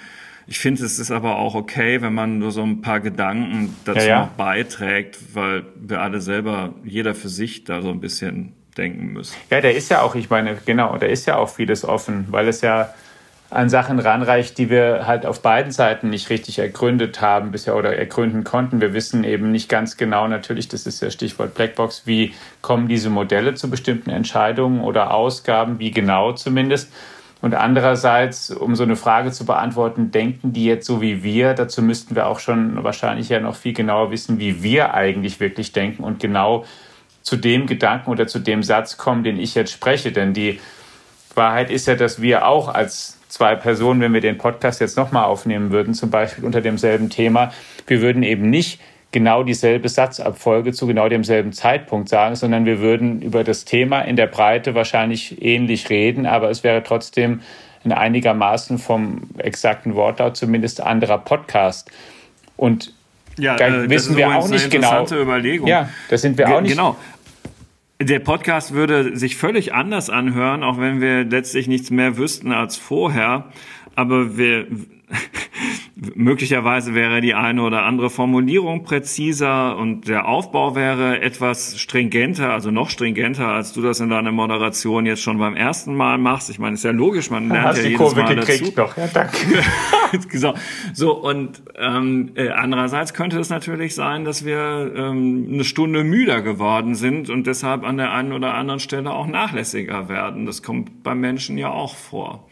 ich 0.46 0.60
finde, 0.60 0.86
es 0.86 1.00
ist 1.00 1.10
aber 1.10 1.38
auch 1.38 1.56
okay, 1.56 2.04
wenn 2.04 2.14
man 2.14 2.38
nur 2.38 2.52
so 2.52 2.62
ein 2.62 2.82
paar 2.82 3.00
Gedanken 3.00 3.76
dazu 3.84 4.02
ja, 4.02 4.06
ja. 4.06 4.20
noch 4.22 4.30
beiträgt, 4.30 5.18
weil 5.34 5.66
wir 5.76 6.02
alle 6.02 6.22
selber, 6.22 6.76
jeder 6.86 7.16
für 7.16 7.30
sich 7.30 7.64
da 7.64 7.82
so 7.82 7.90
ein 7.90 8.00
bisschen 8.00 8.54
denken 8.78 9.14
müssen. 9.14 9.36
Ja, 9.50 9.62
der 9.62 9.76
ist 9.76 9.90
ja 9.90 10.02
auch, 10.02 10.16
ich 10.16 10.30
meine, 10.30 10.58
genau, 10.66 10.98
da 10.98 11.06
ist 11.06 11.26
ja 11.26 11.38
auch 11.38 11.50
vieles 11.50 11.84
offen, 11.86 12.28
weil 12.30 12.48
es 12.48 12.62
ja 12.62 12.94
an 13.50 13.70
Sachen 13.70 14.00
ranreicht, 14.00 14.58
die 14.58 14.70
wir 14.70 15.08
halt 15.08 15.26
auf 15.26 15.42
beiden 15.42 15.72
Seiten 15.72 16.10
nicht 16.10 16.30
richtig 16.30 16.60
ergründet 16.60 17.22
haben 17.22 17.52
bisher 17.52 17.78
oder 17.78 17.96
ergründen 17.96 18.44
konnten. 18.44 18.82
Wir 18.82 18.94
wissen 18.94 19.24
eben 19.24 19.52
nicht 19.52 19.70
ganz 19.70 19.96
genau, 19.96 20.28
natürlich, 20.28 20.68
das 20.68 20.86
ist 20.86 21.02
ja 21.02 21.10
Stichwort 21.10 21.54
Blackbox, 21.56 22.04
wie 22.06 22.34
kommen 22.62 22.90
diese 22.90 23.10
Modelle 23.10 23.54
zu 23.54 23.70
bestimmten 23.70 24.10
Entscheidungen 24.10 24.82
oder 24.82 25.14
Ausgaben, 25.14 25.80
wie 25.80 25.92
genau 25.92 26.34
zumindest. 26.34 26.92
Und 27.40 27.54
andererseits, 27.54 28.52
um 28.52 28.76
so 28.76 28.84
eine 28.84 28.96
Frage 28.96 29.32
zu 29.32 29.46
beantworten, 29.46 30.12
denken 30.12 30.54
die 30.54 30.66
jetzt 30.66 30.88
so 30.88 31.02
wie 31.02 31.24
wir? 31.24 31.54
Dazu 31.54 31.82
müssten 31.82 32.16
wir 32.16 32.28
auch 32.28 32.40
schon 32.40 32.84
wahrscheinlich 32.84 33.30
ja 33.30 33.40
noch 33.40 33.56
viel 33.56 33.74
genauer 33.74 34.12
wissen, 34.12 34.40
wie 34.40 34.64
wir 34.64 34.94
eigentlich 34.96 35.40
wirklich 35.40 35.72
denken 35.72 36.04
und 36.04 36.20
genau 36.20 36.66
zu 37.28 37.36
dem 37.36 37.68
Gedanken 37.68 38.10
oder 38.10 38.26
zu 38.26 38.40
dem 38.40 38.64
Satz 38.64 38.96
kommen, 38.96 39.26
den 39.26 39.38
ich 39.38 39.54
jetzt 39.54 39.74
spreche. 39.74 40.14
Denn 40.14 40.32
die 40.32 40.62
Wahrheit 41.36 41.70
ist 41.70 41.86
ja, 41.86 41.96
dass 41.96 42.22
wir 42.22 42.48
auch 42.48 42.70
als 42.70 43.20
zwei 43.28 43.54
Personen, 43.56 44.00
wenn 44.00 44.14
wir 44.14 44.22
den 44.22 44.38
Podcast 44.38 44.80
jetzt 44.80 44.96
nochmal 44.96 45.26
aufnehmen 45.26 45.72
würden, 45.72 45.94
zum 45.94 46.10
Beispiel 46.10 46.46
unter 46.46 46.62
demselben 46.62 47.10
Thema, 47.10 47.52
wir 47.86 48.02
würden 48.02 48.24
eben 48.24 48.50
nicht 48.50 48.80
genau 49.12 49.44
dieselbe 49.44 49.90
Satzabfolge 49.90 50.72
zu 50.72 50.88
genau 50.88 51.10
demselben 51.10 51.52
Zeitpunkt 51.52 52.08
sagen, 52.08 52.38
sondern 52.38 52.66
wir 52.66 52.80
würden 52.80 53.22
über 53.22 53.44
das 53.44 53.66
Thema 53.66 54.04
in 54.04 54.16
der 54.16 54.28
Breite 54.28 54.74
wahrscheinlich 54.74 55.42
ähnlich 55.44 55.90
reden, 55.90 56.26
aber 56.26 56.50
es 56.50 56.64
wäre 56.64 56.82
trotzdem 56.82 57.42
in 57.84 57.92
einigermaßen 57.92 58.78
vom 58.78 59.24
exakten 59.38 59.96
Wortlaut 59.96 60.38
zumindest 60.38 60.80
anderer 60.80 61.18
Podcast. 61.18 61.92
Und 62.56 62.94
ja, 63.38 63.56
äh, 63.58 63.90
wissen 63.90 64.18
wir 64.18 64.36
auch 64.36 64.48
nicht 64.48 64.70
genau. 64.72 65.06
Überlegung. 65.12 65.68
Ja, 65.68 65.90
das 66.10 66.22
sind 66.22 66.38
wir 66.38 66.50
auch 66.50 66.62
nicht. 66.62 66.72
Genau. 66.72 66.96
Der 68.00 68.20
Podcast 68.20 68.74
würde 68.74 69.18
sich 69.18 69.38
völlig 69.38 69.74
anders 69.74 70.12
anhören, 70.12 70.64
auch 70.64 70.80
wenn 70.80 71.02
wir 71.02 71.24
letztlich 71.24 71.68
nichts 71.68 71.90
mehr 71.90 72.18
wüssten 72.18 72.52
als 72.52 72.78
vorher. 72.78 73.52
Aber 73.96 74.38
wir, 74.38 74.68
möglicherweise 76.16 76.94
wäre 76.94 77.22
die 77.22 77.34
eine 77.34 77.62
oder 77.64 77.84
andere 77.84 78.10
Formulierung 78.10 78.84
präziser 78.84 79.78
und 79.78 80.08
der 80.08 80.28
Aufbau 80.28 80.76
wäre 80.76 81.22
etwas 81.22 81.80
stringenter, 81.80 82.52
also 82.52 82.70
noch 82.72 82.90
stringenter, 82.90 83.48
als 83.48 83.74
du 83.74 83.82
das 83.82 84.00
in 84.00 84.10
deiner 84.10 84.32
Moderation 84.32 85.06
jetzt 85.06 85.24
schon 85.24 85.40
beim 85.40 85.56
ersten 85.56 85.96
Mal 85.96 86.18
machst. 86.18 86.50
Ich 86.50 86.60
meine, 86.60 86.76
ist 86.76 86.84
ja 86.84 86.92
logisch, 86.92 87.32
man 87.32 87.50
lernt 87.50 87.68
Hast 87.68 87.78
ja 87.78 87.84
die 87.84 87.90
jedes 87.90 88.00
Kurve 88.00 88.22
Mal 88.22 88.36
gekriegt 88.36 88.62
dazu. 88.62 88.72
Doch, 88.76 88.98
ja, 88.98 89.08
danke. 89.08 89.38
so, 90.38 90.54
so 90.94 91.14
und 91.14 91.64
ähm, 91.76 92.32
äh, 92.36 92.50
andererseits 92.50 93.14
könnte 93.14 93.40
es 93.40 93.50
natürlich 93.50 93.96
sein, 93.96 94.24
dass 94.24 94.46
wir 94.46 94.94
ähm, 94.96 95.50
eine 95.52 95.64
Stunde 95.64 96.04
müder 96.04 96.42
geworden 96.42 96.94
sind 96.96 97.30
und 97.30 97.48
deshalb 97.48 97.84
an 97.84 97.98
der 97.98 98.14
einen 98.14 98.34
oder 98.34 98.54
anderen 98.54 98.80
Stelle 98.80 99.12
auch 99.12 99.28
nachlässiger 99.28 100.10
werden. 100.10 100.46
Das 100.46 100.62
kommt 100.62 101.02
beim 101.04 101.20
Menschen 101.20 101.58
ja 101.58 101.72
auch 101.72 101.96
vor. 101.96 102.48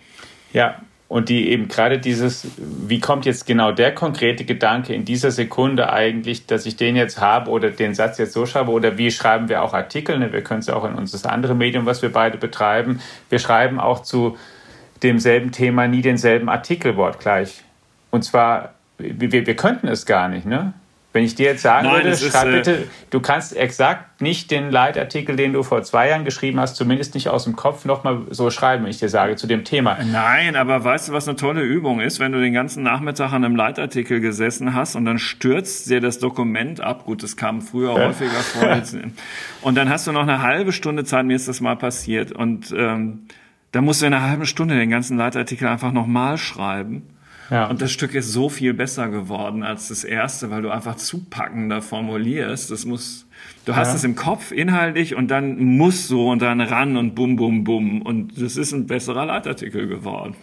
Ja, 0.51 0.81
und 1.07 1.29
die 1.29 1.49
eben 1.49 1.67
gerade 1.67 1.99
dieses, 1.99 2.47
wie 2.57 2.99
kommt 2.99 3.25
jetzt 3.25 3.45
genau 3.45 3.71
der 3.71 3.93
konkrete 3.93 4.43
Gedanke 4.43 4.93
in 4.93 5.05
dieser 5.05 5.29
Sekunde 5.31 5.91
eigentlich, 5.93 6.47
dass 6.47 6.65
ich 6.65 6.77
den 6.77 6.95
jetzt 6.95 7.21
habe 7.21 7.51
oder 7.51 7.69
den 7.69 7.93
Satz 7.93 8.17
jetzt 8.17 8.33
so 8.33 8.45
schreibe 8.45 8.71
oder 8.71 8.97
wie 8.97 9.11
schreiben 9.11 9.47
wir 9.47 9.61
auch 9.61 9.73
Artikel, 9.73 10.17
ne? 10.17 10.33
wir 10.33 10.41
können 10.41 10.61
es 10.61 10.69
auch 10.69 10.83
in 10.83 10.95
unser 10.95 11.31
andere 11.31 11.53
Medium, 11.53 11.85
was 11.85 12.01
wir 12.01 12.11
beide 12.11 12.37
betreiben, 12.37 13.01
wir 13.29 13.39
schreiben 13.39 13.79
auch 13.79 14.01
zu 14.01 14.37
demselben 15.03 15.51
Thema 15.51 15.87
nie 15.87 16.01
denselben 16.01 16.49
Artikel 16.49 16.95
wortgleich. 16.95 17.63
Und 18.09 18.23
zwar, 18.23 18.73
wir, 18.97 19.31
wir 19.31 19.55
könnten 19.55 19.87
es 19.87 20.05
gar 20.05 20.27
nicht, 20.27 20.45
ne? 20.45 20.73
Wenn 21.15 21.23
ich 21.23 21.33
dir 21.33 21.45
jetzt 21.45 21.61
sagen 21.61 21.87
Nein, 21.87 22.03
würde, 22.03 22.17
schreib 22.17 22.47
ist, 22.47 22.53
äh, 22.53 22.57
bitte, 22.57 22.87
du 23.09 23.21
kannst 23.21 23.55
exakt 23.55 24.21
nicht 24.21 24.51
den 24.51 24.69
Leitartikel, 24.69 25.37
den 25.37 25.53
du 25.53 25.63
vor 25.63 25.81
zwei 25.81 26.09
Jahren 26.09 26.25
geschrieben 26.25 26.59
hast, 26.59 26.75
zumindest 26.75 27.15
nicht 27.15 27.29
aus 27.29 27.45
dem 27.45 27.55
Kopf 27.55 27.85
nochmal 27.85 28.23
so 28.31 28.49
schreiben, 28.49 28.83
wenn 28.83 28.89
ich 28.89 28.99
dir 28.99 29.07
sage, 29.07 29.37
zu 29.37 29.47
dem 29.47 29.63
Thema. 29.63 29.97
Nein, 30.11 30.57
aber 30.57 30.83
weißt 30.83 31.07
du, 31.07 31.13
was 31.13 31.25
eine 31.25 31.37
tolle 31.37 31.61
Übung 31.61 32.01
ist, 32.01 32.19
wenn 32.19 32.33
du 32.33 32.41
den 32.41 32.51
ganzen 32.51 32.83
Nachmittag 32.83 33.31
an 33.31 33.45
einem 33.45 33.55
Leitartikel 33.55 34.19
gesessen 34.19 34.73
hast 34.73 34.97
und 34.97 35.05
dann 35.05 35.17
stürzt 35.17 35.89
dir 35.89 36.01
das 36.01 36.19
Dokument 36.19 36.81
ab. 36.81 37.05
Gut, 37.05 37.23
das 37.23 37.37
kam 37.37 37.61
früher 37.61 37.97
ja. 37.97 38.07
häufiger 38.07 38.31
vor. 38.31 38.81
und 39.61 39.75
dann 39.75 39.87
hast 39.87 40.07
du 40.07 40.11
noch 40.11 40.23
eine 40.23 40.41
halbe 40.41 40.73
Stunde 40.73 41.05
Zeit, 41.05 41.25
mir 41.25 41.37
ist 41.37 41.47
das 41.47 41.61
mal 41.61 41.77
passiert. 41.77 42.33
Und 42.33 42.75
ähm, 42.77 43.27
da 43.71 43.79
musst 43.79 44.01
du 44.01 44.05
in 44.05 44.13
einer 44.13 44.27
halben 44.27 44.45
Stunde 44.45 44.75
den 44.75 44.89
ganzen 44.89 45.17
Leitartikel 45.17 45.69
einfach 45.69 45.93
nochmal 45.93 46.37
schreiben. 46.37 47.03
Ja. 47.49 47.67
Und 47.67 47.81
das 47.81 47.91
Stück 47.91 48.15
ist 48.15 48.31
so 48.31 48.49
viel 48.49 48.73
besser 48.73 49.09
geworden 49.09 49.63
als 49.63 49.89
das 49.89 50.03
erste, 50.03 50.49
weil 50.49 50.61
du 50.61 50.69
einfach 50.69 50.95
zupackender 50.95 51.81
formulierst. 51.81 52.71
Das 52.71 52.85
muss, 52.85 53.27
du 53.65 53.75
hast 53.75 53.89
ja. 53.89 53.95
es 53.95 54.03
im 54.03 54.15
Kopf 54.15 54.51
inhaltlich 54.51 55.15
und 55.15 55.29
dann 55.29 55.57
muss 55.77 56.07
so 56.07 56.29
und 56.29 56.41
dann 56.41 56.61
ran 56.61 56.97
und 56.97 57.13
bum, 57.13 57.35
bum, 57.35 57.63
bum. 57.63 58.01
Und 58.01 58.41
das 58.41 58.57
ist 58.57 58.71
ein 58.71 58.87
besserer 58.87 59.25
Leitartikel 59.25 59.87
geworden. 59.87 60.35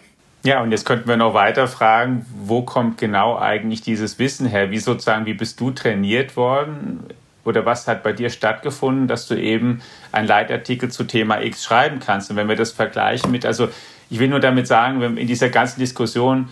Ja, 0.45 0.61
und 0.61 0.71
jetzt 0.71 0.85
könnten 0.85 1.07
wir 1.07 1.15
noch 1.15 1.33
weiter 1.33 1.67
fragen, 1.67 2.25
wo 2.43 2.63
kommt 2.63 2.97
genau 2.97 3.37
eigentlich 3.37 3.81
dieses 3.81 4.19
Wissen 4.19 4.45
her? 4.45 4.71
Wie 4.71 4.79
sozusagen, 4.79 5.25
wie 5.25 5.33
bist 5.33 5.59
du 5.59 5.71
trainiert 5.71 6.35
worden? 6.35 6.99
Oder 7.45 7.65
was 7.65 7.87
hat 7.87 8.03
bei 8.03 8.13
dir 8.13 8.29
stattgefunden, 8.29 9.07
dass 9.07 9.27
du 9.27 9.35
eben 9.35 9.81
einen 10.11 10.27
Leitartikel 10.27 10.89
zu 10.89 11.05
Thema 11.05 11.41
X 11.41 11.63
schreiben 11.63 11.99
kannst? 11.99 12.29
Und 12.29 12.37
wenn 12.37 12.49
wir 12.49 12.57
das 12.57 12.71
vergleichen 12.71 13.31
mit, 13.31 13.45
also 13.45 13.69
ich 14.09 14.19
will 14.19 14.27
nur 14.27 14.41
damit 14.41 14.67
sagen, 14.67 15.17
in 15.17 15.27
dieser 15.27 15.49
ganzen 15.49 15.79
Diskussion, 15.79 16.49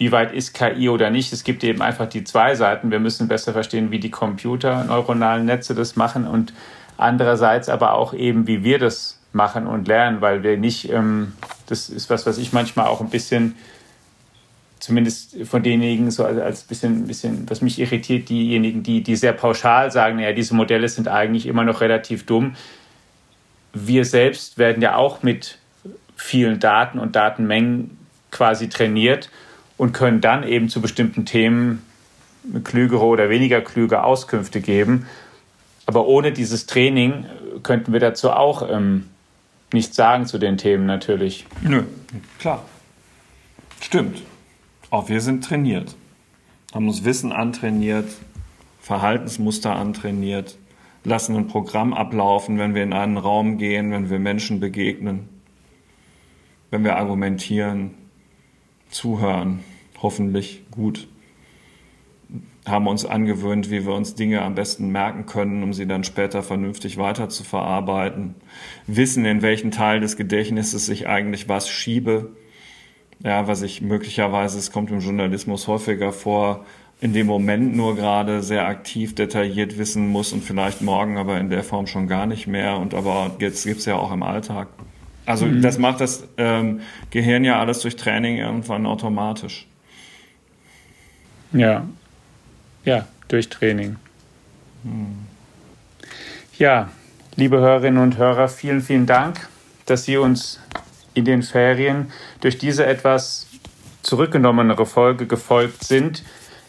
wie 0.00 0.12
weit 0.12 0.32
ist 0.32 0.54
KI 0.54 0.88
oder 0.88 1.10
nicht. 1.10 1.30
Es 1.34 1.44
gibt 1.44 1.62
eben 1.62 1.82
einfach 1.82 2.06
die 2.06 2.24
zwei 2.24 2.54
Seiten. 2.54 2.90
Wir 2.90 3.00
müssen 3.00 3.28
besser 3.28 3.52
verstehen, 3.52 3.90
wie 3.90 4.00
die 4.00 4.10
Computer 4.10 4.82
neuronalen 4.84 5.44
Netze 5.44 5.74
das 5.74 5.94
machen 5.94 6.26
und 6.26 6.54
andererseits 6.96 7.68
aber 7.68 7.92
auch 7.92 8.14
eben, 8.14 8.46
wie 8.46 8.64
wir 8.64 8.78
das 8.78 9.20
machen 9.34 9.66
und 9.66 9.88
lernen, 9.88 10.22
weil 10.22 10.42
wir 10.42 10.56
nicht, 10.56 10.90
ähm, 10.90 11.34
das 11.66 11.90
ist 11.90 12.08
was, 12.08 12.24
was 12.24 12.38
ich 12.38 12.54
manchmal 12.54 12.86
auch 12.86 13.02
ein 13.02 13.10
bisschen, 13.10 13.56
zumindest 14.78 15.36
von 15.44 15.62
denjenigen 15.62 16.10
so 16.10 16.24
als 16.24 16.62
bisschen, 16.62 17.06
bisschen, 17.06 17.44
was 17.50 17.60
mich 17.60 17.78
irritiert, 17.78 18.30
diejenigen, 18.30 18.82
die, 18.82 19.02
die 19.02 19.16
sehr 19.16 19.34
pauschal 19.34 19.92
sagen, 19.92 20.18
ja, 20.18 20.32
diese 20.32 20.54
Modelle 20.54 20.88
sind 20.88 21.08
eigentlich 21.08 21.44
immer 21.44 21.64
noch 21.64 21.82
relativ 21.82 22.24
dumm. 22.24 22.56
Wir 23.74 24.06
selbst 24.06 24.56
werden 24.56 24.82
ja 24.82 24.96
auch 24.96 25.22
mit 25.22 25.58
vielen 26.16 26.58
Daten 26.58 26.98
und 26.98 27.16
Datenmengen 27.16 27.98
quasi 28.30 28.70
trainiert 28.70 29.28
und 29.80 29.94
können 29.94 30.20
dann 30.20 30.42
eben 30.42 30.68
zu 30.68 30.82
bestimmten 30.82 31.24
Themen 31.24 31.82
klügere 32.64 33.02
oder 33.02 33.30
weniger 33.30 33.62
klüge 33.62 34.04
Auskünfte 34.04 34.60
geben. 34.60 35.06
Aber 35.86 36.06
ohne 36.06 36.32
dieses 36.32 36.66
Training 36.66 37.24
könnten 37.62 37.94
wir 37.94 37.98
dazu 37.98 38.30
auch 38.30 38.68
ähm, 38.70 39.06
nichts 39.72 39.96
sagen 39.96 40.26
zu 40.26 40.36
den 40.36 40.58
Themen 40.58 40.84
natürlich. 40.84 41.46
Nö, 41.62 41.84
klar. 42.38 42.62
Stimmt. 43.80 44.20
Auch 44.90 45.08
wir 45.08 45.22
sind 45.22 45.44
trainiert. 45.44 45.96
Haben 46.74 46.86
uns 46.86 47.04
Wissen 47.04 47.32
antrainiert, 47.32 48.08
Verhaltensmuster 48.82 49.74
antrainiert, 49.74 50.58
lassen 51.04 51.34
ein 51.36 51.46
Programm 51.46 51.94
ablaufen, 51.94 52.58
wenn 52.58 52.74
wir 52.74 52.82
in 52.82 52.92
einen 52.92 53.16
Raum 53.16 53.56
gehen, 53.56 53.92
wenn 53.92 54.10
wir 54.10 54.18
Menschen 54.18 54.60
begegnen, 54.60 55.30
wenn 56.70 56.84
wir 56.84 56.96
argumentieren, 56.96 57.94
zuhören 58.90 59.64
hoffentlich 60.02 60.62
gut. 60.70 61.08
Haben 62.66 62.86
uns 62.86 63.04
angewöhnt, 63.04 63.70
wie 63.70 63.86
wir 63.86 63.94
uns 63.94 64.14
Dinge 64.14 64.42
am 64.42 64.54
besten 64.54 64.90
merken 64.90 65.26
können, 65.26 65.62
um 65.62 65.72
sie 65.72 65.86
dann 65.86 66.04
später 66.04 66.42
vernünftig 66.42 66.98
weiter 66.98 67.28
zu 67.28 67.42
verarbeiten. 67.42 68.34
Wissen, 68.86 69.24
in 69.24 69.42
welchen 69.42 69.70
Teil 69.70 70.00
des 70.00 70.16
Gedächtnisses 70.16 70.88
ich 70.88 71.08
eigentlich 71.08 71.48
was 71.48 71.68
schiebe. 71.68 72.30
Ja, 73.22 73.48
was 73.48 73.62
ich 73.62 73.82
möglicherweise, 73.82 74.58
es 74.58 74.72
kommt 74.72 74.90
im 74.90 75.00
Journalismus 75.00 75.68
häufiger 75.68 76.12
vor, 76.12 76.64
in 77.00 77.12
dem 77.14 77.26
Moment 77.26 77.74
nur 77.74 77.96
gerade 77.96 78.42
sehr 78.42 78.66
aktiv 78.66 79.14
detailliert 79.14 79.78
wissen 79.78 80.08
muss 80.08 80.32
und 80.32 80.44
vielleicht 80.44 80.82
morgen 80.82 81.16
aber 81.16 81.38
in 81.40 81.48
der 81.48 81.64
Form 81.64 81.86
schon 81.86 82.08
gar 82.08 82.26
nicht 82.26 82.46
mehr. 82.46 82.76
Und 82.76 82.94
aber 82.94 83.32
jetzt 83.38 83.64
gibt's 83.64 83.86
ja 83.86 83.96
auch 83.96 84.12
im 84.12 84.22
Alltag. 84.22 84.68
Also 85.24 85.46
mhm. 85.46 85.62
das 85.62 85.78
macht 85.78 86.00
das 86.00 86.28
ähm, 86.36 86.80
Gehirn 87.10 87.44
ja 87.44 87.58
alles 87.58 87.80
durch 87.80 87.96
Training 87.96 88.36
irgendwann 88.36 88.84
automatisch. 88.84 89.66
Ja. 91.52 91.84
ja, 92.84 93.06
durch 93.28 93.48
Training. 93.48 93.96
Ja, 96.56 96.90
liebe 97.36 97.58
Hörerinnen 97.58 98.02
und 98.02 98.18
Hörer, 98.18 98.48
vielen, 98.48 98.82
vielen 98.82 99.06
Dank, 99.06 99.48
dass 99.86 100.04
Sie 100.04 100.16
uns 100.16 100.60
in 101.14 101.24
den 101.24 101.42
Ferien 101.42 102.12
durch 102.40 102.58
diese 102.58 102.86
etwas 102.86 103.46
zurückgenommenere 104.02 104.86
Folge 104.86 105.26
gefolgt 105.26 105.84
sind, 105.84 106.22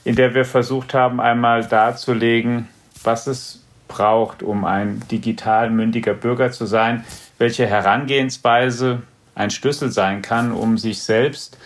in 0.04 0.16
der 0.16 0.34
wir 0.34 0.46
versucht 0.46 0.94
haben, 0.94 1.22
einmal 1.22 1.66
darzulegen, 1.66 2.68
was 3.04 3.28
es 3.28 3.64
braucht, 3.88 4.42
um 4.42 4.66
ein 4.66 5.02
digital 5.12 5.70
mündiger 5.70 6.14
Bürger 6.14 6.52
zu 6.52 6.66
sein, 6.66 7.06
welche 7.38 7.68
Herangehensweise 7.68 9.04
ein 9.36 9.50
Schlüssel 9.50 9.92
sein 9.92 10.22
kann, 10.22 10.52
um 10.52 10.78
sich 10.78 11.02
selbst 11.04 11.58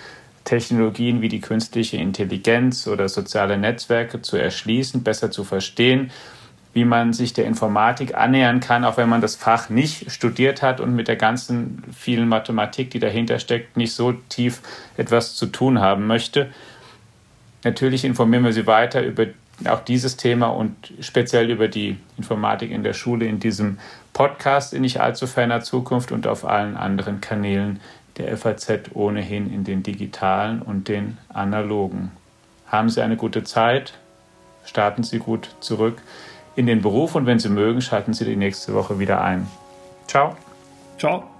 Technologien 0.46 1.22
wie 1.22 1.28
die 1.28 1.42
künstliche 1.42 1.98
Intelligenz 1.98 2.88
oder 2.88 3.10
soziale 3.10 3.58
Netzwerke 3.58 4.22
zu 4.22 4.38
erschließen, 4.38 5.04
besser 5.04 5.32
zu 5.32 5.44
verstehen, 5.44 6.12
wie 6.74 6.86
man 6.86 7.14
sich 7.14 7.34
der 7.34 7.46
Informatik 7.46 8.16
annähern 8.16 8.60
kann, 8.60 8.86
auch 8.86 8.98
wenn 8.98 9.10
man 9.10 9.22
das 9.22 9.36
Fach 9.36 9.70
nicht 9.70 10.12
studiert 10.12 10.62
hat 10.62 10.80
und 10.80 10.96
mit 10.96 11.08
der 11.08 11.16
ganzen 11.16 11.84
vielen 11.98 12.28
Mathematik, 12.28 12.92
die 12.92 13.00
dahinter 13.00 13.40
steckt, 13.40 13.76
nicht 13.78 13.94
so 13.94 14.14
tief 14.30 14.62
etwas 14.98 15.36
zu 15.36 15.48
tun 15.48 15.80
haben 15.80 16.06
möchte. 16.06 16.50
Natürlich 17.64 18.06
informieren 18.06 18.44
wir 18.44 18.54
Sie 18.54 18.68
weiter 18.68 19.02
über 19.02 19.28
auch 19.64 19.80
dieses 19.80 20.18
Thema 20.18 20.48
und 20.48 20.76
speziell 21.00 21.50
über 21.50 21.70
die 21.70 21.98
Informatik 22.18 22.72
in 22.72 22.84
der 22.84 22.94
Schule 22.94 23.26
in 23.26 23.40
diesem 23.40 23.78
Podcast 24.12 24.74
in 24.74 24.82
nicht 24.82 25.00
allzu 25.00 25.28
ferner 25.28 25.62
Zukunft 25.62 26.12
und 26.12 26.28
auf 26.28 26.46
allen 26.46 26.76
anderen 26.76 27.22
Kanälen 27.22 27.80
der 28.18 28.36
FAZ 28.38 28.92
ohnehin 28.94 29.52
in 29.52 29.64
den 29.64 29.84
digitalen 29.84 30.62
und 30.62 30.88
den 30.88 31.18
analogen. 31.30 32.12
Haben 32.68 32.90
Sie 32.90 33.02
eine 33.02 33.18
gute 33.18 33.44
Zeit, 33.44 33.94
starten 34.66 35.04
Sie 35.04 35.20
gut 35.20 35.56
zurück 35.60 36.02
in 36.56 36.66
den 36.66 36.82
Beruf 36.82 37.16
und 37.16 37.26
wenn 37.26 37.40
Sie 37.40 37.50
mögen, 37.50 37.82
schalten 37.82 38.14
Sie 38.14 38.26
die 38.26 38.38
nächste 38.38 38.74
Woche 38.74 39.00
wieder 39.00 39.22
ein. 39.22 39.48
Ciao. 40.08 40.36
Ciao. 40.98 41.35